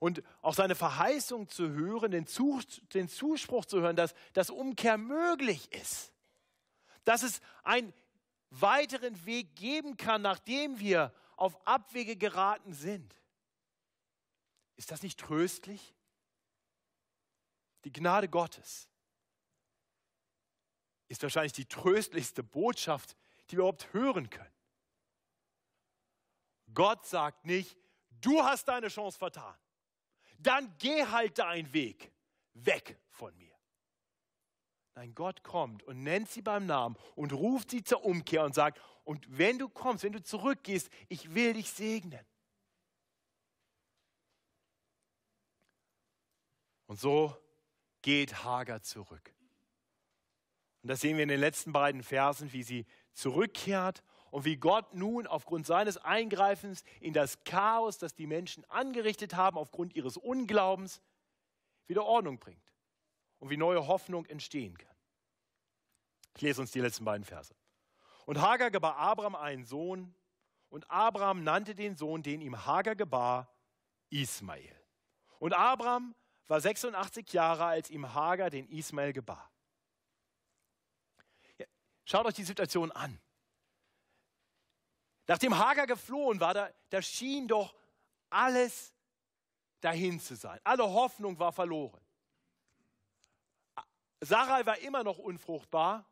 und 0.00 0.22
auch 0.42 0.52
seine 0.52 0.74
Verheißung 0.74 1.48
zu 1.48 1.70
hören, 1.70 2.10
den, 2.10 2.26
Zuspruch 2.26 3.64
zu 3.64 3.80
hören, 3.80 3.96
dass, 3.96 4.14
dass 4.34 4.50
Umkehr 4.50 4.98
möglich 4.98 5.72
ist. 5.72 6.12
Dass 7.04 7.22
es 7.22 7.40
ein 7.62 7.94
weiteren 8.50 9.26
Weg 9.26 9.56
geben 9.56 9.96
kann, 9.96 10.22
nachdem 10.22 10.78
wir 10.78 11.12
auf 11.36 11.66
Abwege 11.66 12.16
geraten 12.16 12.72
sind. 12.72 13.14
Ist 14.76 14.90
das 14.90 15.02
nicht 15.02 15.18
tröstlich? 15.18 15.94
Die 17.84 17.92
Gnade 17.92 18.28
Gottes 18.28 18.88
ist 21.08 21.22
wahrscheinlich 21.22 21.52
die 21.52 21.66
tröstlichste 21.66 22.42
Botschaft, 22.42 23.16
die 23.48 23.52
wir 23.52 23.60
überhaupt 23.60 23.92
hören 23.92 24.28
können. 24.28 24.52
Gott 26.74 27.06
sagt 27.06 27.46
nicht, 27.46 27.76
du 28.20 28.42
hast 28.42 28.68
deine 28.68 28.88
Chance 28.88 29.18
vertan. 29.18 29.56
Dann 30.38 30.76
geh 30.78 31.04
halt 31.04 31.38
deinen 31.38 31.72
Weg 31.72 32.12
weg 32.54 33.00
von 33.10 33.36
mir. 33.36 33.47
Nein, 34.98 35.14
Gott 35.14 35.44
kommt 35.44 35.84
und 35.84 36.02
nennt 36.02 36.28
sie 36.28 36.42
beim 36.42 36.66
Namen 36.66 36.96
und 37.14 37.32
ruft 37.32 37.70
sie 37.70 37.84
zur 37.84 38.04
Umkehr 38.04 38.42
und 38.42 38.52
sagt, 38.52 38.80
und 39.04 39.24
wenn 39.28 39.56
du 39.56 39.68
kommst, 39.68 40.02
wenn 40.02 40.12
du 40.12 40.20
zurückgehst, 40.20 40.90
ich 41.08 41.36
will 41.36 41.52
dich 41.52 41.70
segnen. 41.70 42.26
Und 46.88 46.98
so 46.98 47.32
geht 48.02 48.42
Hagar 48.42 48.82
zurück. 48.82 49.32
Und 50.82 50.88
das 50.88 51.00
sehen 51.00 51.16
wir 51.16 51.22
in 51.22 51.28
den 51.28 51.38
letzten 51.38 51.72
beiden 51.72 52.02
Versen, 52.02 52.52
wie 52.52 52.64
sie 52.64 52.84
zurückkehrt 53.12 54.02
und 54.32 54.44
wie 54.44 54.56
Gott 54.56 54.94
nun 54.94 55.28
aufgrund 55.28 55.64
seines 55.64 55.96
Eingreifens 55.96 56.82
in 56.98 57.12
das 57.12 57.44
Chaos, 57.44 57.98
das 57.98 58.16
die 58.16 58.26
Menschen 58.26 58.64
angerichtet 58.64 59.36
haben, 59.36 59.58
aufgrund 59.58 59.94
ihres 59.94 60.16
Unglaubens, 60.16 61.00
wieder 61.86 62.04
Ordnung 62.04 62.40
bringt 62.40 62.68
und 63.38 63.50
wie 63.50 63.56
neue 63.56 63.86
Hoffnung 63.86 64.26
entstehen 64.26 64.76
kann. 64.76 64.96
Ich 66.36 66.42
lese 66.42 66.60
uns 66.60 66.70
die 66.70 66.80
letzten 66.80 67.04
beiden 67.04 67.24
Verse. 67.24 67.54
Und 68.26 68.40
Hagar 68.40 68.70
gebar 68.70 68.96
Abraham 68.96 69.34
einen 69.34 69.64
Sohn, 69.64 70.14
und 70.70 70.90
Abraham 70.90 71.42
nannte 71.44 71.74
den 71.74 71.96
Sohn, 71.96 72.22
den 72.22 72.40
ihm 72.40 72.66
Hagar 72.66 72.94
gebar, 72.94 73.48
Ismael. 74.10 74.76
Und 75.38 75.54
Abraham 75.54 76.14
war 76.46 76.60
86 76.60 77.32
Jahre, 77.32 77.64
als 77.64 77.90
ihm 77.90 78.12
Hagar 78.12 78.50
den 78.50 78.68
Ismael 78.68 79.12
gebar. 79.12 79.50
Ja, 81.58 81.66
schaut 82.04 82.26
euch 82.26 82.34
die 82.34 82.44
Situation 82.44 82.92
an. 82.92 83.18
Nachdem 85.26 85.56
Hagar 85.58 85.86
geflohen 85.86 86.40
war, 86.40 86.54
da, 86.54 86.70
da 86.88 87.02
schien 87.02 87.48
doch 87.48 87.74
alles 88.30 88.94
dahin 89.80 90.18
zu 90.20 90.36
sein. 90.36 90.58
Alle 90.64 90.84
Hoffnung 90.84 91.38
war 91.38 91.52
verloren. 91.52 92.00
Sarai 94.20 94.66
war 94.66 94.78
immer 94.78 95.04
noch 95.04 95.18
unfruchtbar. 95.18 96.04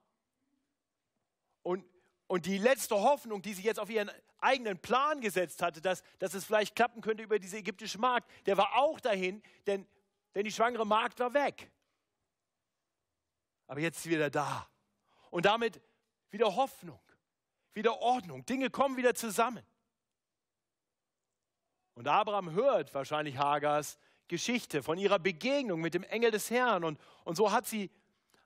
Und, 1.62 1.84
und 2.26 2.46
die 2.46 2.58
letzte 2.58 2.94
Hoffnung, 2.94 3.42
die 3.42 3.54
sie 3.54 3.62
jetzt 3.62 3.80
auf 3.80 3.90
ihren 3.90 4.10
eigenen 4.38 4.78
Plan 4.78 5.20
gesetzt 5.20 5.62
hatte, 5.62 5.80
dass, 5.80 6.02
dass 6.18 6.34
es 6.34 6.44
vielleicht 6.44 6.76
klappen 6.76 7.00
könnte 7.00 7.22
über 7.22 7.38
diese 7.38 7.58
ägyptische 7.58 7.98
Magd, 7.98 8.30
der 8.46 8.56
war 8.56 8.76
auch 8.76 9.00
dahin, 9.00 9.42
denn, 9.66 9.86
denn 10.34 10.44
die 10.44 10.52
schwangere 10.52 10.86
Magd 10.86 11.18
war 11.18 11.34
weg. 11.34 11.70
Aber 13.66 13.80
jetzt 13.80 13.96
ist 13.96 14.02
sie 14.04 14.10
wieder 14.10 14.30
da. 14.30 14.68
Und 15.30 15.44
damit 15.46 15.80
wieder 16.30 16.54
Hoffnung, 16.54 17.00
wieder 17.72 17.98
Ordnung. 18.00 18.44
Dinge 18.46 18.70
kommen 18.70 18.96
wieder 18.96 19.14
zusammen. 19.14 19.64
Und 21.94 22.06
Abraham 22.06 22.50
hört 22.52 22.92
wahrscheinlich 22.94 23.38
Hagars 23.38 23.98
Geschichte 24.28 24.82
von 24.82 24.98
ihrer 24.98 25.18
Begegnung 25.18 25.80
mit 25.80 25.94
dem 25.94 26.02
Engel 26.04 26.30
des 26.30 26.50
Herrn. 26.50 26.84
Und, 26.84 27.00
und 27.24 27.36
so 27.36 27.52
hat 27.52 27.66
sie, 27.66 27.90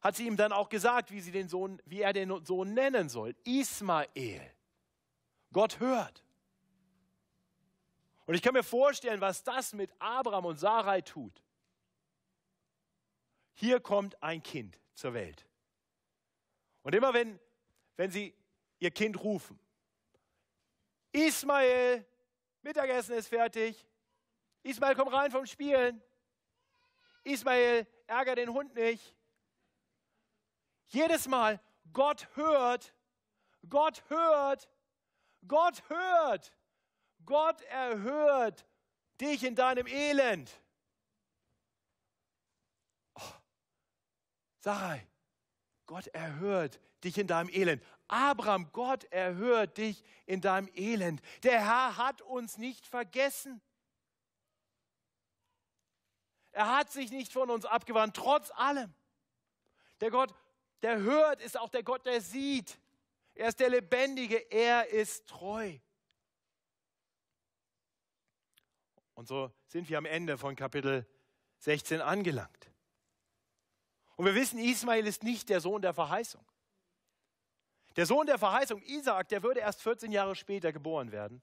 hat 0.01 0.17
sie 0.17 0.27
ihm 0.27 0.37
dann 0.37 0.53
auch 0.53 0.69
gesagt, 0.69 1.11
wie, 1.11 1.21
sie 1.21 1.33
den 1.33 1.49
Sohn, 1.49 1.81
wie 1.85 2.03
er 2.03 2.13
den 2.13 2.45
Sohn 2.45 2.75
nennen 2.75 3.09
soll. 3.09 3.35
Ismael. 3.45 4.43
Gott 5.53 5.81
hört. 5.81 6.23
Und 8.27 8.35
ich 8.35 8.43
kann 8.43 8.55
mir 8.55 8.63
vorstellen, 8.63 9.21
was 9.21 9.43
das 9.43 9.73
mit 9.73 9.91
Abraham 9.99 10.45
und 10.45 10.61
Sarai 10.61 11.01
tut. 11.01 11.43
Hier 13.55 13.81
kommt 13.81 14.23
ein 14.23 14.43
Kind 14.43 14.79
zur 14.95 15.15
Welt. 15.15 15.45
Und 16.83 16.95
immer 16.95 17.13
wenn, 17.13 17.39
wenn 17.97 18.11
sie 18.11 18.35
ihr 18.79 18.91
Kind 18.91 19.23
rufen, 19.23 19.59
Ismael, 21.13 22.07
Mittagessen 22.63 23.17
ist 23.17 23.29
fertig, 23.29 23.85
Ismael, 24.63 24.95
komm 24.95 25.09
rein 25.09 25.31
vom 25.31 25.47
Spielen. 25.47 26.03
Ismael, 27.25 27.87
ärger 28.07 28.35
den 28.35 28.53
Hund 28.53 28.75
nicht. 28.75 29.15
Jedes 30.89 31.29
Mal, 31.29 31.61
Gott 31.93 32.29
hört, 32.35 32.95
Gott 33.69 34.03
hört, 34.09 34.69
Gott 35.47 35.89
hört, 35.89 36.53
Gott 37.25 37.63
erhört 37.63 38.67
dich 39.21 39.45
in 39.45 39.55
deinem 39.55 39.87
Elend. 39.87 40.51
Oh, 43.15 43.35
Sarai, 44.59 45.07
Gott 45.87 46.07
erhört 46.09 46.81
dich 47.05 47.19
in 47.19 47.27
deinem 47.27 47.51
Elend. 47.51 47.85
Abraham, 48.09 48.71
Gott 48.73 49.05
erhört 49.05 49.79
dich 49.79 50.03
in 50.27 50.41
deinem 50.41 50.69
Elend. 50.75 51.23
Der 51.45 51.61
Herr 51.61 51.97
hat 51.97 52.23
uns 52.23 52.59
nicht 52.59 52.87
vergessen. 52.87 53.61
Er 56.61 56.77
hat 56.77 56.93
sich 56.93 57.11
nicht 57.11 57.33
von 57.33 57.49
uns 57.49 57.65
abgewandt, 57.65 58.15
trotz 58.15 58.51
allem. 58.51 58.93
Der 60.03 60.11
Gott, 60.11 60.35
der 60.83 60.99
hört, 60.99 61.41
ist 61.41 61.59
auch 61.59 61.71
der 61.71 61.83
Gott, 61.83 62.05
der 62.05 62.21
sieht. 62.21 62.79
Er 63.35 63.49
ist 63.49 63.61
der 63.61 63.71
Lebendige, 63.71 64.37
er 64.53 64.87
ist 64.89 65.27
treu. 65.27 65.79
Und 69.15 69.27
so 69.27 69.51
sind 69.69 69.89
wir 69.89 69.97
am 69.97 70.05
Ende 70.05 70.37
von 70.37 70.55
Kapitel 70.55 71.07
16 71.61 72.03
angelangt. 72.03 72.71
Und 74.17 74.27
wir 74.27 74.35
wissen, 74.35 74.59
Ismael 74.59 75.07
ist 75.07 75.23
nicht 75.23 75.49
der 75.49 75.63
Sohn 75.63 75.81
der 75.81 75.95
Verheißung. 75.95 76.45
Der 77.97 78.05
Sohn 78.05 78.27
der 78.27 78.39
Verheißung, 78.39 78.83
Isaak, 78.83 79.31
der 79.31 79.43
würde 79.43 79.61
erst 79.61 79.81
14 79.81 80.13
Jahre 80.13 80.37
später 80.37 80.75
geboren 80.75 81.11
werden. 81.11 81.41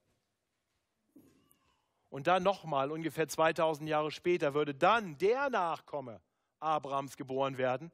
Und 2.10 2.28
dann 2.28 2.43
nochmal, 2.43 2.91
ungefähr 2.91 3.28
2000 3.28 3.89
Jahre 3.89 4.12
später, 4.12 4.54
würde 4.54 4.74
dann 4.74 5.17
der 5.17 5.50
Nachkomme 5.50 6.22
Abrahams 6.60 7.17
geboren 7.17 7.58
werden, 7.58 7.91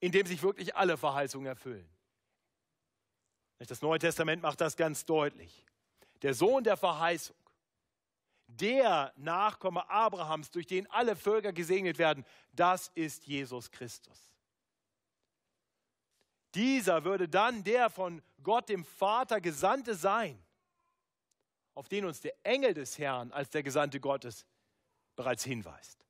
in 0.00 0.12
dem 0.12 0.26
sich 0.26 0.42
wirklich 0.42 0.74
alle 0.76 0.96
Verheißungen 0.96 1.46
erfüllen. 1.46 1.88
Das 3.58 3.82
Neue 3.82 3.98
Testament 3.98 4.42
macht 4.42 4.60
das 4.60 4.76
ganz 4.76 5.04
deutlich. 5.04 5.64
Der 6.22 6.34
Sohn 6.34 6.64
der 6.64 6.76
Verheißung, 6.76 7.36
der 8.46 9.12
Nachkomme 9.16 9.88
Abrahams, 9.90 10.50
durch 10.50 10.66
den 10.66 10.88
alle 10.90 11.16
Völker 11.16 11.52
gesegnet 11.52 11.98
werden, 11.98 12.24
das 12.52 12.88
ist 12.94 13.26
Jesus 13.26 13.70
Christus. 13.70 14.32
Dieser 16.54 17.04
würde 17.04 17.28
dann 17.28 17.64
der 17.64 17.90
von 17.90 18.22
Gott 18.42 18.68
dem 18.68 18.84
Vater 18.84 19.40
Gesandte 19.40 19.94
sein, 19.94 20.42
auf 21.76 21.88
den 21.88 22.06
uns 22.06 22.20
der 22.20 22.34
Engel 22.42 22.74
des 22.74 22.98
Herrn 22.98 23.30
als 23.32 23.50
der 23.50 23.62
Gesandte 23.62 24.00
Gottes 24.00 24.46
bereits 25.14 25.44
hinweist. 25.44 26.04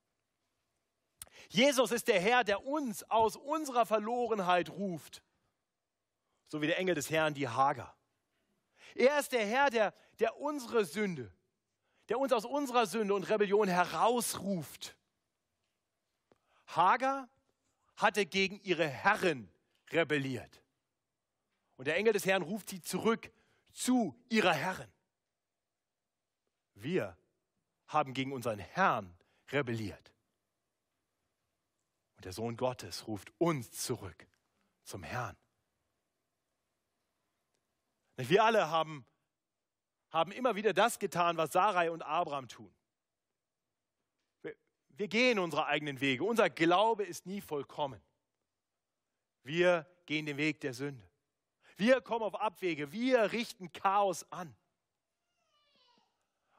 Jesus 1.49 1.91
ist 1.91 2.07
der 2.09 2.21
Herr, 2.21 2.45
der 2.45 2.65
uns 2.65 3.03
aus 3.11 3.37
unserer 3.37 3.85
Verlorenheit 3.85 4.71
ruft, 4.71 5.23
so 6.47 6.63
wie 6.63 6.69
der 6.69 6.79
Engel 6.79 6.95
des 6.95 7.11
Herrn 7.11 7.35
die 7.35 7.49
Hager. 7.49 7.95
Er 8.95 9.19
ist 9.19 9.33
der 9.33 9.45
Herr, 9.45 9.69
der, 9.69 9.93
der 10.21 10.39
unsere 10.39 10.85
Sünde, 10.85 11.33
der 12.09 12.21
uns 12.21 12.33
aus 12.33 12.45
unserer 12.45 12.87
Sünde 12.87 13.15
und 13.15 13.29
Rebellion 13.29 13.67
herausruft. 13.67 14.97
Hagar 16.69 17.29
hatte 17.97 18.25
gegen 18.25 18.61
ihre 18.61 18.87
Herren 18.87 19.51
rebelliert. 19.91 20.63
Und 21.77 21.87
der 21.87 21.97
Engel 21.97 22.13
des 22.13 22.25
Herrn 22.25 22.43
ruft 22.43 22.71
sie 22.71 22.81
zurück 22.81 23.33
zu 23.73 24.17
ihrer 24.29 24.55
Herren. 24.55 24.91
Wir 26.77 27.17
haben 27.89 28.15
gegen 28.15 28.33
unseren 28.33 28.59
Herrn 28.59 29.17
rebelliert. 29.51 30.13
Und 32.17 32.25
der 32.25 32.33
Sohn 32.33 32.57
Gottes 32.57 33.07
ruft 33.07 33.33
uns 33.39 33.71
zurück 33.73 34.27
zum 34.85 35.03
Herrn. 35.03 35.37
Wir 38.17 38.45
alle 38.45 38.71
haben, 38.71 39.05
haben 40.11 40.33
immer 40.33 40.55
wieder 40.55 40.73
das 40.73 40.99
getan, 40.99 41.37
was 41.37 41.53
Sarai 41.53 41.91
und 41.91 42.03
Abraham 42.03 42.49
tun. 42.49 42.75
Wir, 44.43 44.55
wir 44.89 45.09
gehen 45.09 45.39
unsere 45.39 45.67
eigenen 45.67 46.01
Wege. 46.01 46.25
Unser 46.25 46.49
Glaube 46.49 47.05
ist 47.05 47.27
nie 47.27 47.41
vollkommen. 47.41 48.01
Wir 49.43 49.87
gehen 50.07 50.27
den 50.27 50.39
Weg 50.39 50.61
der 50.61 50.73
Sünde. 50.73 51.09
Wir 51.77 52.01
kommen 52.01 52.25
auf 52.25 52.35
Abwege. 52.35 52.91
Wir 52.93 53.33
richten 53.33 53.73
Chaos 53.73 54.31
an. 54.33 54.57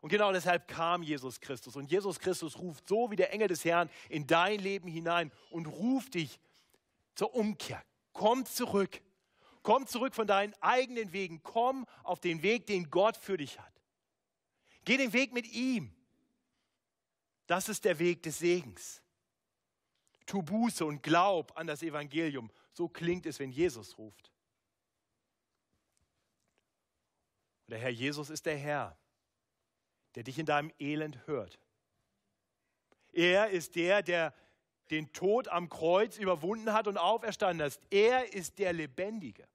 Und 0.08 0.12
genau 0.12 0.32
deshalb 0.32 0.70
kam 0.70 1.04
Jesus 1.04 1.42
Christus. 1.42 1.76
Und 1.76 1.92
Jesus 1.92 2.18
Christus 2.18 2.58
ruft 2.60 2.88
so 2.88 3.12
wie 3.12 3.18
der 3.18 3.34
Engel 3.34 3.50
des 3.50 3.66
Herrn 3.66 3.90
in 4.08 4.26
dein 4.26 4.58
Leben 4.62 4.88
hinein 4.88 5.34
und 5.50 5.66
ruft 5.66 6.14
dich 6.14 6.40
zur 7.14 7.36
Umkehr. 7.36 7.84
Komm 8.14 8.46
zurück. 8.46 9.02
Komm 9.64 9.86
zurück 9.86 10.16
von 10.16 10.26
deinen 10.26 10.54
eigenen 10.62 11.12
Wegen. 11.12 11.44
Komm 11.44 11.86
auf 12.04 12.22
den 12.22 12.42
Weg, 12.42 12.68
den 12.68 12.90
Gott 12.90 13.18
für 13.18 13.36
dich 13.36 13.60
hat. 13.60 13.74
Geh 14.86 14.96
den 14.96 15.12
Weg 15.12 15.34
mit 15.34 15.46
ihm. 15.52 15.94
Das 17.46 17.68
ist 17.68 17.84
der 17.84 18.00
Weg 18.00 18.24
des 18.24 18.40
Segens. 18.40 19.02
Tu 20.26 20.42
Buße 20.42 20.86
und 20.86 21.04
glaub 21.04 21.58
an 21.58 21.68
das 21.68 21.84
Evangelium. 21.84 22.50
So 22.72 22.88
klingt 22.88 23.26
es, 23.26 23.40
wenn 23.40 23.52
Jesus 23.52 23.98
ruft. 23.98 24.32
der 27.68 27.80
Herr 27.80 27.90
Jesus 27.90 28.30
ist 28.30 28.46
der 28.46 28.56
Herr 28.56 28.98
der 30.18 30.24
dich 30.24 30.40
in 30.40 30.48
deinem 30.48 30.74
Elend 30.80 31.28
hört. 31.28 31.60
Er 33.14 33.52
ist 33.52 33.76
der, 33.76 34.02
der 34.02 34.34
den 34.90 35.14
Tod 35.14 35.48
am 35.48 35.70
Kreuz 35.70 36.18
überwunden 36.18 36.74
hat 36.74 36.88
und 36.88 36.98
auferstanden 36.98 37.68
ist. 37.68 37.80
Er 37.92 38.34
ist 38.34 38.58
der 38.58 38.74
Lebendige, 38.74 39.48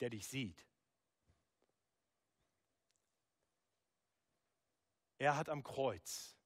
der 0.00 0.10
dich 0.10 0.26
sieht. 0.26 0.66
Er 5.16 5.34
hat 5.34 5.48
am 5.48 5.64
Kreuz 5.64 6.36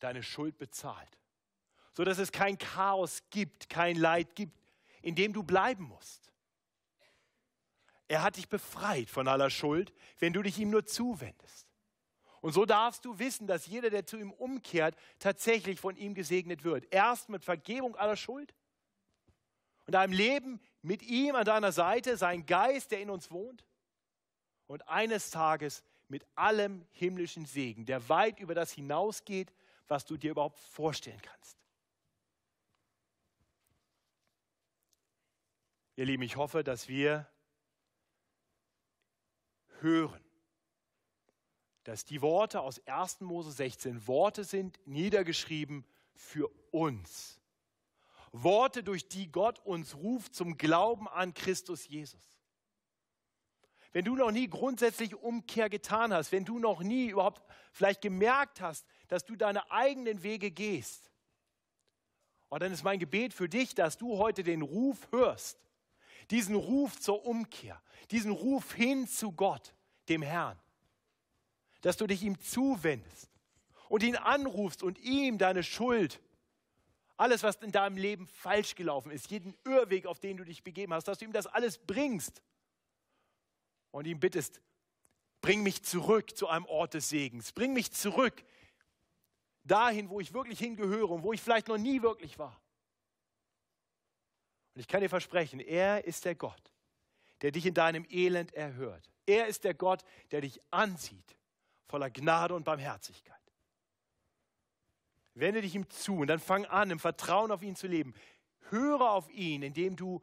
deine 0.00 0.22
Schuld 0.22 0.58
bezahlt, 0.58 1.18
sodass 1.94 2.18
es 2.18 2.30
kein 2.30 2.58
Chaos 2.58 3.22
gibt, 3.30 3.70
kein 3.70 3.96
Leid 3.96 4.34
gibt, 4.34 4.70
in 5.00 5.14
dem 5.14 5.32
du 5.32 5.42
bleiben 5.42 5.84
musst. 5.84 6.30
Er 8.08 8.22
hat 8.22 8.36
dich 8.36 8.48
befreit 8.48 9.08
von 9.10 9.28
aller 9.28 9.50
Schuld, 9.50 9.92
wenn 10.18 10.32
du 10.32 10.42
dich 10.42 10.58
ihm 10.58 10.70
nur 10.70 10.84
zuwendest. 10.84 11.66
Und 12.40 12.52
so 12.52 12.66
darfst 12.66 13.06
du 13.06 13.18
wissen, 13.18 13.46
dass 13.46 13.66
jeder, 13.66 13.88
der 13.88 14.04
zu 14.04 14.18
ihm 14.18 14.30
umkehrt, 14.30 14.94
tatsächlich 15.18 15.80
von 15.80 15.96
ihm 15.96 16.12
gesegnet 16.12 16.62
wird. 16.62 16.86
Erst 16.92 17.30
mit 17.30 17.42
Vergebung 17.42 17.96
aller 17.96 18.16
Schuld 18.16 18.54
und 19.86 19.96
einem 19.96 20.12
Leben 20.12 20.60
mit 20.82 21.02
ihm 21.02 21.34
an 21.34 21.46
deiner 21.46 21.72
Seite, 21.72 22.18
sein 22.18 22.44
Geist, 22.44 22.90
der 22.90 23.00
in 23.00 23.08
uns 23.08 23.30
wohnt. 23.30 23.64
Und 24.66 24.86
eines 24.88 25.30
Tages 25.30 25.82
mit 26.08 26.26
allem 26.34 26.86
himmlischen 26.92 27.46
Segen, 27.46 27.86
der 27.86 28.10
weit 28.10 28.38
über 28.38 28.54
das 28.54 28.72
hinausgeht, 28.72 29.50
was 29.88 30.04
du 30.04 30.18
dir 30.18 30.32
überhaupt 30.32 30.58
vorstellen 30.58 31.20
kannst. 31.22 31.56
Ihr 35.96 36.06
Lieben, 36.06 36.22
ich 36.22 36.36
hoffe, 36.36 36.64
dass 36.64 36.88
wir 36.88 37.26
hören, 39.80 40.20
dass 41.84 42.04
die 42.04 42.22
Worte 42.22 42.60
aus 42.60 42.84
1. 42.86 43.20
Mose 43.20 43.52
16 43.52 44.06
Worte 44.06 44.44
sind, 44.44 44.78
niedergeschrieben 44.86 45.84
für 46.14 46.48
uns. 46.70 47.40
Worte, 48.32 48.82
durch 48.82 49.08
die 49.08 49.30
Gott 49.30 49.60
uns 49.60 49.94
ruft 49.94 50.34
zum 50.34 50.56
Glauben 50.56 51.06
an 51.08 51.34
Christus 51.34 51.86
Jesus. 51.86 52.34
Wenn 53.92 54.04
du 54.04 54.16
noch 54.16 54.32
nie 54.32 54.48
grundsätzlich 54.48 55.14
Umkehr 55.14 55.70
getan 55.70 56.12
hast, 56.12 56.32
wenn 56.32 56.44
du 56.44 56.58
noch 56.58 56.82
nie 56.82 57.10
überhaupt 57.10 57.42
vielleicht 57.70 58.00
gemerkt 58.00 58.60
hast, 58.60 58.84
dass 59.06 59.24
du 59.24 59.36
deine 59.36 59.70
eigenen 59.70 60.24
Wege 60.24 60.50
gehst, 60.50 61.12
und 62.48 62.62
dann 62.62 62.72
ist 62.72 62.84
mein 62.84 62.98
Gebet 62.98 63.34
für 63.34 63.48
dich, 63.48 63.74
dass 63.74 63.98
du 63.98 64.18
heute 64.18 64.42
den 64.42 64.62
Ruf 64.62 65.08
hörst, 65.10 65.58
diesen 66.30 66.54
Ruf 66.54 67.00
zur 67.00 67.24
Umkehr, 67.24 67.80
diesen 68.10 68.32
Ruf 68.32 68.72
hin 68.72 69.06
zu 69.06 69.32
Gott, 69.32 69.74
dem 70.08 70.22
Herrn, 70.22 70.58
dass 71.80 71.96
du 71.96 72.06
dich 72.06 72.22
ihm 72.22 72.40
zuwendest 72.40 73.30
und 73.88 74.02
ihn 74.02 74.16
anrufst 74.16 74.82
und 74.82 74.98
ihm 74.98 75.38
deine 75.38 75.62
Schuld, 75.62 76.20
alles, 77.16 77.42
was 77.42 77.56
in 77.56 77.70
deinem 77.70 77.96
Leben 77.96 78.26
falsch 78.26 78.74
gelaufen 78.74 79.10
ist, 79.10 79.30
jeden 79.30 79.54
Irrweg, 79.64 80.06
auf 80.06 80.18
den 80.18 80.36
du 80.36 80.44
dich 80.44 80.64
begeben 80.64 80.92
hast, 80.92 81.06
dass 81.06 81.18
du 81.18 81.24
ihm 81.24 81.32
das 81.32 81.46
alles 81.46 81.78
bringst 81.78 82.42
und 83.92 84.06
ihm 84.06 84.18
bittest, 84.18 84.60
bring 85.40 85.62
mich 85.62 85.84
zurück 85.84 86.36
zu 86.36 86.48
einem 86.48 86.66
Ort 86.66 86.94
des 86.94 87.08
Segens, 87.08 87.52
bring 87.52 87.72
mich 87.72 87.92
zurück 87.92 88.44
dahin, 89.62 90.08
wo 90.08 90.20
ich 90.20 90.32
wirklich 90.32 90.58
hingehöre 90.58 91.10
und 91.10 91.22
wo 91.22 91.32
ich 91.32 91.40
vielleicht 91.40 91.68
noch 91.68 91.78
nie 91.78 92.02
wirklich 92.02 92.38
war. 92.38 92.60
Und 94.74 94.80
ich 94.80 94.88
kann 94.88 95.00
dir 95.00 95.08
versprechen, 95.08 95.60
er 95.60 96.04
ist 96.04 96.24
der 96.24 96.34
Gott, 96.34 96.72
der 97.42 97.52
dich 97.52 97.66
in 97.66 97.74
deinem 97.74 98.04
Elend 98.10 98.52
erhört. 98.54 99.10
Er 99.26 99.46
ist 99.46 99.64
der 99.64 99.74
Gott, 99.74 100.04
der 100.30 100.40
dich 100.40 100.60
ansieht, 100.70 101.36
voller 101.86 102.10
Gnade 102.10 102.54
und 102.54 102.64
Barmherzigkeit. 102.64 103.40
Wende 105.34 105.62
dich 105.62 105.74
ihm 105.74 105.88
zu 105.90 106.18
und 106.18 106.28
dann 106.28 106.38
fang 106.38 106.64
an, 106.66 106.90
im 106.90 106.98
Vertrauen 106.98 107.50
auf 107.50 107.62
ihn 107.62 107.74
zu 107.74 107.86
leben. 107.86 108.14
Höre 108.70 109.10
auf 109.10 109.28
ihn, 109.30 109.62
indem 109.62 109.96
du 109.96 110.22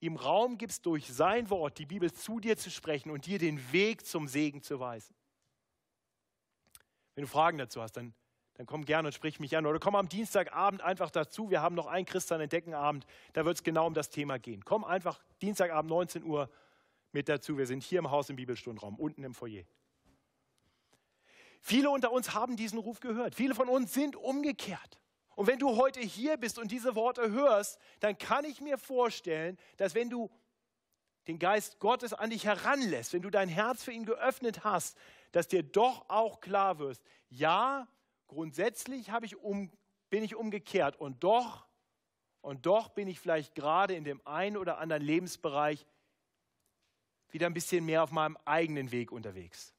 ihm 0.00 0.16
Raum 0.16 0.58
gibst, 0.58 0.86
durch 0.86 1.06
sein 1.06 1.50
Wort 1.50 1.78
die 1.78 1.86
Bibel 1.86 2.12
zu 2.12 2.40
dir 2.40 2.56
zu 2.56 2.70
sprechen 2.70 3.10
und 3.10 3.26
dir 3.26 3.38
den 3.38 3.72
Weg 3.72 4.06
zum 4.06 4.28
Segen 4.28 4.62
zu 4.62 4.80
weisen. 4.80 5.14
Wenn 7.14 7.22
du 7.22 7.28
Fragen 7.28 7.58
dazu 7.58 7.82
hast, 7.82 7.92
dann, 7.92 8.14
dann 8.60 8.66
komm 8.66 8.84
gerne 8.84 9.08
und 9.08 9.14
sprich 9.14 9.40
mich 9.40 9.56
an. 9.56 9.64
Oder 9.64 9.78
komm 9.78 9.96
am 9.96 10.10
Dienstagabend 10.10 10.82
einfach 10.82 11.10
dazu. 11.10 11.48
Wir 11.48 11.62
haben 11.62 11.74
noch 11.74 11.86
einen 11.86 12.04
Christian 12.04 12.42
Entdeckenabend, 12.42 13.06
da 13.32 13.46
wird 13.46 13.56
es 13.56 13.62
genau 13.62 13.86
um 13.86 13.94
das 13.94 14.10
Thema 14.10 14.38
gehen. 14.38 14.66
Komm 14.66 14.84
einfach 14.84 15.18
Dienstagabend 15.40 15.88
19 15.88 16.24
Uhr 16.24 16.50
mit 17.10 17.30
dazu. 17.30 17.56
Wir 17.56 17.66
sind 17.66 17.82
hier 17.82 18.00
im 18.00 18.10
Haus 18.10 18.28
im 18.28 18.36
Bibelstundenraum, 18.36 18.96
unten 18.96 19.24
im 19.24 19.32
Foyer. 19.32 19.62
Viele 21.62 21.88
unter 21.88 22.12
uns 22.12 22.34
haben 22.34 22.58
diesen 22.58 22.78
Ruf 22.78 23.00
gehört. 23.00 23.34
Viele 23.34 23.54
von 23.54 23.66
uns 23.70 23.94
sind 23.94 24.14
umgekehrt. 24.14 25.00
Und 25.36 25.46
wenn 25.46 25.58
du 25.58 25.76
heute 25.76 26.00
hier 26.00 26.36
bist 26.36 26.58
und 26.58 26.70
diese 26.70 26.94
Worte 26.94 27.30
hörst, 27.30 27.78
dann 28.00 28.18
kann 28.18 28.44
ich 28.44 28.60
mir 28.60 28.76
vorstellen, 28.76 29.56
dass 29.78 29.94
wenn 29.94 30.10
du 30.10 30.30
den 31.28 31.38
Geist 31.38 31.78
Gottes 31.78 32.12
an 32.12 32.28
dich 32.28 32.44
heranlässt, 32.44 33.14
wenn 33.14 33.22
du 33.22 33.30
dein 33.30 33.48
Herz 33.48 33.84
für 33.84 33.92
ihn 33.92 34.04
geöffnet 34.04 34.64
hast, 34.64 34.98
dass 35.32 35.48
dir 35.48 35.62
doch 35.62 36.04
auch 36.10 36.42
klar 36.42 36.78
wirst, 36.78 37.02
ja, 37.30 37.88
grundsätzlich 38.30 39.10
ich 39.22 39.36
um, 39.36 39.70
bin 40.08 40.22
ich 40.22 40.36
umgekehrt 40.36 40.96
und 40.96 41.24
doch, 41.24 41.66
und 42.40 42.64
doch 42.64 42.88
bin 42.88 43.08
ich 43.08 43.20
vielleicht 43.20 43.54
gerade 43.54 43.94
in 43.94 44.04
dem 44.04 44.24
einen 44.24 44.56
oder 44.56 44.78
anderen 44.78 45.02
Lebensbereich 45.02 45.84
wieder 47.30 47.46
ein 47.46 47.54
bisschen 47.54 47.84
mehr 47.84 48.02
auf 48.02 48.12
meinem 48.12 48.38
eigenen 48.44 48.92
Weg 48.92 49.12
unterwegs. 49.12 49.74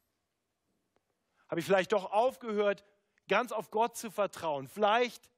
Habe 1.47 1.59
ich 1.59 1.65
vielleicht 1.65 1.91
doch 1.91 2.11
aufgehört, 2.11 2.85
ganz 3.27 3.51
auf 3.51 3.71
Gott 3.71 3.95
zu 3.95 4.11
vertrauen. 4.11 4.67
Vielleicht, 4.67 5.29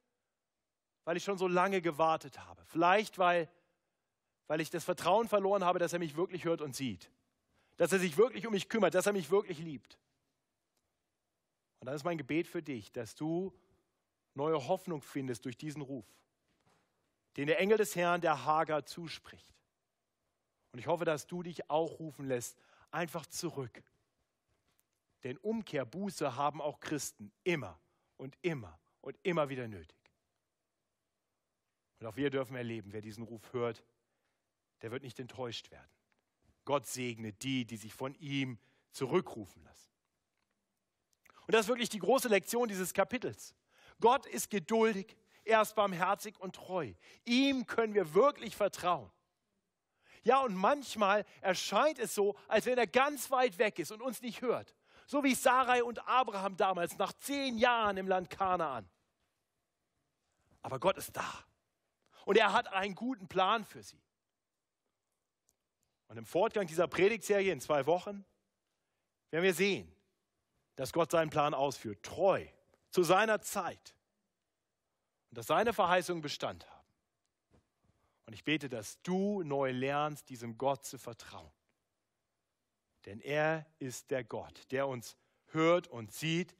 weil 1.05 1.15
ich 1.15 1.23
schon 1.23 1.37
so 1.37 1.47
lange 1.47 1.81
gewartet 1.81 2.39
habe. 2.39 2.63
Vielleicht, 2.65 3.19
weil, 3.19 3.47
weil 4.47 4.59
ich 4.59 4.69
das 4.69 4.83
Vertrauen 4.83 5.27
verloren 5.27 5.63
habe, 5.63 5.79
dass 5.79 5.93
er 5.93 5.99
mich 5.99 6.15
wirklich 6.15 6.45
hört 6.45 6.61
und 6.61 6.75
sieht. 6.75 7.11
Dass 7.77 7.91
er 7.91 7.99
sich 7.99 8.17
wirklich 8.17 8.45
um 8.47 8.53
mich 8.53 8.69
kümmert, 8.69 8.95
dass 8.95 9.05
er 9.05 9.13
mich 9.13 9.29
wirklich 9.31 9.59
liebt. 9.59 9.97
Und 11.83 11.87
dann 11.87 11.95
ist 11.95 12.05
mein 12.05 12.17
Gebet 12.17 12.47
für 12.47 12.63
dich, 12.63 12.93
dass 12.93 13.13
du 13.13 13.53
neue 14.33 14.67
Hoffnung 14.67 15.01
findest 15.01 15.43
durch 15.43 15.57
diesen 15.57 15.81
Ruf, 15.81 16.05
den 17.35 17.47
der 17.47 17.59
Engel 17.59 17.77
des 17.77 17.95
Herrn 17.95 18.21
der 18.21 18.45
Hager 18.45 18.85
zuspricht. 18.85 19.53
Und 20.71 20.79
ich 20.79 20.87
hoffe, 20.87 21.03
dass 21.03 21.27
du 21.27 21.43
dich 21.43 21.69
auch 21.69 21.99
rufen 21.99 22.25
lässt, 22.25 22.57
einfach 22.89 23.25
zurück 23.25 23.83
denn 25.23 25.37
Umkehr, 25.37 25.85
Buße 25.85 26.35
haben 26.35 26.61
auch 26.61 26.79
Christen 26.79 27.31
immer 27.43 27.79
und 28.17 28.37
immer 28.41 28.79
und 29.01 29.17
immer 29.23 29.49
wieder 29.49 29.67
nötig. 29.67 29.97
Und 31.99 32.07
auch 32.07 32.15
wir 32.17 32.29
dürfen 32.29 32.55
erleben, 32.55 32.91
wer 32.91 33.01
diesen 33.01 33.23
Ruf 33.23 33.53
hört, 33.53 33.83
der 34.81 34.91
wird 34.91 35.03
nicht 35.03 35.19
enttäuscht 35.19 35.71
werden. 35.71 35.89
Gott 36.65 36.85
segne 36.85 37.31
die, 37.31 37.65
die 37.65 37.77
sich 37.77 37.93
von 37.93 38.15
ihm 38.15 38.59
zurückrufen 38.91 39.63
lassen. 39.63 39.92
Und 41.47 41.53
das 41.53 41.65
ist 41.65 41.67
wirklich 41.69 41.89
die 41.89 41.99
große 41.99 42.27
Lektion 42.27 42.67
dieses 42.67 42.93
Kapitels. 42.93 43.53
Gott 43.99 44.25
ist 44.25 44.49
geduldig, 44.49 45.15
er 45.45 45.61
ist 45.61 45.75
barmherzig 45.75 46.39
und 46.39 46.55
treu. 46.55 46.93
Ihm 47.25 47.65
können 47.65 47.93
wir 47.93 48.13
wirklich 48.13 48.55
vertrauen. 48.55 49.11
Ja, 50.23 50.39
und 50.39 50.55
manchmal 50.55 51.25
erscheint 51.41 51.99
es 51.99 52.15
so, 52.15 52.35
als 52.47 52.65
wenn 52.65 52.77
er 52.77 52.87
ganz 52.87 53.29
weit 53.29 53.57
weg 53.57 53.77
ist 53.79 53.91
und 53.91 54.01
uns 54.01 54.21
nicht 54.21 54.41
hört. 54.41 54.73
So 55.05 55.23
wie 55.23 55.35
Sarai 55.35 55.83
und 55.83 56.07
Abraham 56.07 56.55
damals 56.55 56.97
nach 56.97 57.11
zehn 57.13 57.57
Jahren 57.57 57.97
im 57.97 58.07
Land 58.07 58.29
Kanaan. 58.29 58.89
Aber 60.61 60.79
Gott 60.79 60.97
ist 60.97 61.15
da. 61.15 61.45
Und 62.25 62.37
er 62.37 62.53
hat 62.53 62.71
einen 62.71 62.95
guten 62.95 63.27
Plan 63.27 63.65
für 63.65 63.83
sie. 63.83 64.01
Und 66.07 66.17
im 66.17 66.25
Fortgang 66.25 66.67
dieser 66.67 66.87
Predigtserie 66.87 67.51
in 67.51 67.59
zwei 67.59 67.85
Wochen 67.85 68.25
werden 69.29 69.43
wir 69.43 69.53
sehen, 69.53 69.92
dass 70.75 70.93
Gott 70.93 71.11
seinen 71.11 71.29
Plan 71.29 71.53
ausführt, 71.53 72.03
treu, 72.03 72.45
zu 72.89 73.03
seiner 73.03 73.41
Zeit. 73.41 73.95
Und 75.29 75.37
dass 75.37 75.47
seine 75.47 75.73
Verheißungen 75.73 76.21
Bestand 76.21 76.69
haben. 76.69 76.87
Und 78.25 78.33
ich 78.33 78.43
bete, 78.43 78.69
dass 78.69 79.01
du 79.01 79.43
neu 79.43 79.71
lernst, 79.71 80.29
diesem 80.29 80.57
Gott 80.57 80.85
zu 80.85 80.97
vertrauen. 80.97 81.51
Denn 83.05 83.19
er 83.19 83.65
ist 83.79 84.11
der 84.11 84.23
Gott, 84.23 84.71
der 84.71 84.87
uns 84.87 85.17
hört 85.47 85.87
und 85.87 86.11
sieht, 86.11 86.55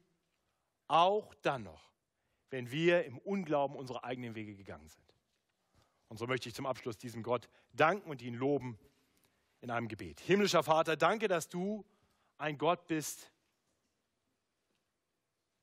auch 0.88 1.34
dann 1.36 1.62
noch, 1.62 1.90
wenn 2.50 2.70
wir 2.70 3.04
im 3.04 3.18
Unglauben 3.18 3.76
unsere 3.76 4.04
eigenen 4.04 4.34
Wege 4.34 4.54
gegangen 4.54 4.88
sind. 4.88 5.04
Und 6.08 6.18
so 6.18 6.26
möchte 6.26 6.48
ich 6.48 6.54
zum 6.54 6.66
Abschluss 6.66 6.98
diesem 6.98 7.22
Gott 7.22 7.48
danken 7.72 8.10
und 8.10 8.20
ihn 8.22 8.34
loben 8.34 8.78
in 9.60 9.70
einem 9.70 9.88
Gebet. 9.88 10.20
Himmlischer 10.20 10.62
Vater, 10.62 10.96
danke, 10.96 11.26
dass 11.26 11.48
du 11.48 11.84
ein 12.36 12.58
Gott 12.58 12.86
bist, 12.86 13.32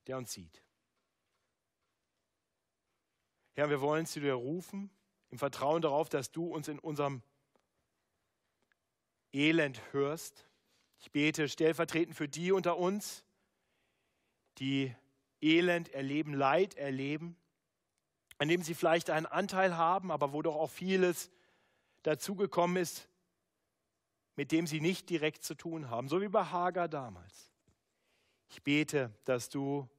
der 0.08 0.18
uns 0.18 0.32
sieht. 0.32 0.64
Herr, 3.54 3.70
wir 3.70 3.82
wollen 3.82 4.06
zu 4.06 4.20
dir 4.20 4.34
rufen, 4.34 4.89
im 5.30 5.38
Vertrauen 5.38 5.82
darauf, 5.82 6.10
dass 6.10 6.32
du 6.32 6.45
uns 6.45 6.68
in 6.68 6.80
unserem 6.80 7.22
Elend 9.34 9.82
hörst 9.93 10.45
ich 11.02 11.12
bete 11.12 11.49
stellvertretend 11.49 12.16
für 12.16 12.28
die 12.28 12.52
unter 12.52 12.78
uns, 12.78 13.26
die 14.60 14.95
Elend 15.41 15.89
erleben, 15.89 16.36
Leid 16.36 16.76
erleben, 16.76 17.36
an 18.38 18.47
dem 18.47 18.62
sie 18.62 18.76
vielleicht 18.76 19.10
einen 19.10 19.26
Anteil 19.26 19.76
haben, 19.76 20.12
aber 20.12 20.32
wo 20.32 20.43
doch 20.43 20.56
auch 20.56 20.70
vieles 20.70 21.32
dazugekommen 22.04 22.78
ist, 22.78 23.10
mit 24.36 24.52
dem 24.52 24.68
sie 24.68 24.80
nicht 24.80 25.10
direkt 25.10 25.43
zu 25.43 25.56
tun 25.56 25.89
haben, 25.89 26.08
so 26.08 26.22
wie 26.22 26.30
bei 26.30 26.45
Hagar 26.45 26.88
damals. 26.88 27.51
Ich 28.52 28.62
bete, 28.64 29.14
dass 29.24 29.47
du 29.47 29.89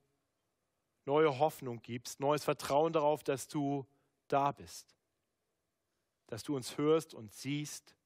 neue 1.07 1.39
Hoffnung 1.39 1.81
gibst, 1.81 2.21
neues 2.21 2.45
Vertrauen 2.45 2.93
darauf, 2.93 3.25
dass 3.25 3.49
du 3.49 3.87
da 4.29 4.53
bist, 4.53 4.95
dass 6.27 6.43
du 6.43 6.55
uns 6.55 6.77
hörst 6.77 7.15
und 7.15 7.33
siehst 7.33 7.97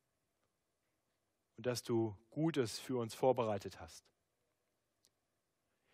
und 1.57 1.67
dass 1.67 1.83
du 1.83 2.17
Gutes 2.31 2.79
für 2.79 2.97
uns 2.99 3.13
vorbereitet 3.13 3.81
hast. 3.81 4.05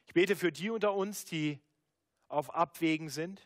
Ich 0.05 0.13
bete 0.13 0.37
für 0.37 0.53
die 0.53 0.69
unter 0.69 0.93
uns, 0.93 1.25
die 1.25 1.59
auf 2.29 2.55
Abwägen 2.55 3.09
sind. 3.09 3.41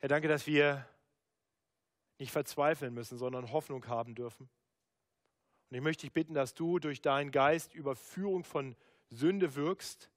Herr, 0.00 0.08
danke, 0.08 0.26
dass 0.26 0.44
wir 0.44 0.88
nicht 2.18 2.32
verzweifeln 2.32 2.92
müssen, 2.94 3.16
sondern 3.16 3.52
Hoffnung 3.52 3.86
haben 3.86 4.16
dürfen. 4.16 4.50
Und 5.70 5.76
ich 5.76 5.82
möchte 5.82 6.02
dich 6.02 6.12
bitten, 6.12 6.34
dass 6.34 6.54
du 6.54 6.78
durch 6.78 7.02
deinen 7.02 7.30
Geist 7.30 7.74
Überführung 7.74 8.44
von 8.44 8.74
Sünde 9.10 9.54
wirkst, 9.54 10.10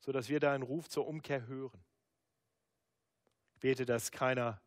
sodass 0.00 0.28
wir 0.28 0.40
deinen 0.40 0.62
Ruf 0.62 0.88
zur 0.88 1.06
Umkehr 1.06 1.46
hören. 1.46 1.84
Ich 3.54 3.60
bete, 3.60 3.84
dass 3.84 4.10
keiner 4.10 4.60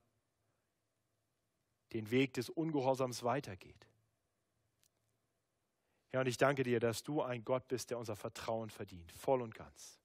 den 1.93 2.11
Weg 2.11 2.33
des 2.33 2.49
Ungehorsams 2.49 3.23
weitergeht. 3.23 3.87
Ja, 6.11 6.21
und 6.21 6.27
ich 6.27 6.37
danke 6.37 6.63
dir, 6.63 6.79
dass 6.79 7.03
du 7.03 7.21
ein 7.21 7.45
Gott 7.45 7.67
bist, 7.67 7.91
der 7.91 7.99
unser 7.99 8.15
Vertrauen 8.15 8.69
verdient, 8.69 9.11
voll 9.11 9.41
und 9.41 9.53
ganz. 9.53 9.99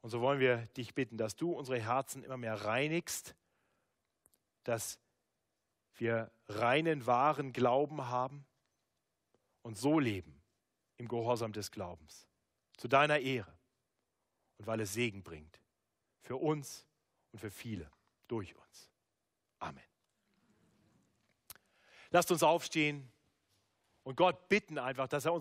Und 0.00 0.10
so 0.10 0.20
wollen 0.20 0.40
wir 0.40 0.66
dich 0.76 0.94
bitten, 0.94 1.16
dass 1.16 1.36
du 1.36 1.52
unsere 1.52 1.80
Herzen 1.80 2.22
immer 2.22 2.36
mehr 2.36 2.54
reinigst, 2.64 3.34
dass 4.64 4.98
wir 6.00 6.30
reinen, 6.48 7.06
wahren 7.06 7.52
Glauben 7.52 8.08
haben 8.08 8.46
und 9.62 9.76
so 9.76 9.98
leben 9.98 10.42
im 10.96 11.08
Gehorsam 11.08 11.52
des 11.52 11.70
Glaubens, 11.70 12.26
zu 12.76 12.88
deiner 12.88 13.18
Ehre 13.18 13.56
und 14.58 14.66
weil 14.66 14.80
es 14.80 14.92
Segen 14.92 15.22
bringt 15.22 15.60
für 16.20 16.36
uns 16.36 16.86
und 17.32 17.38
für 17.38 17.50
viele 17.50 17.90
durch 18.26 18.54
uns. 18.56 18.90
Amen. 19.58 19.82
Lasst 22.10 22.30
uns 22.30 22.42
aufstehen 22.42 23.10
und 24.02 24.16
Gott 24.16 24.48
bitten 24.48 24.78
einfach, 24.78 25.08
dass 25.08 25.24
er 25.24 25.34
uns 25.34 25.36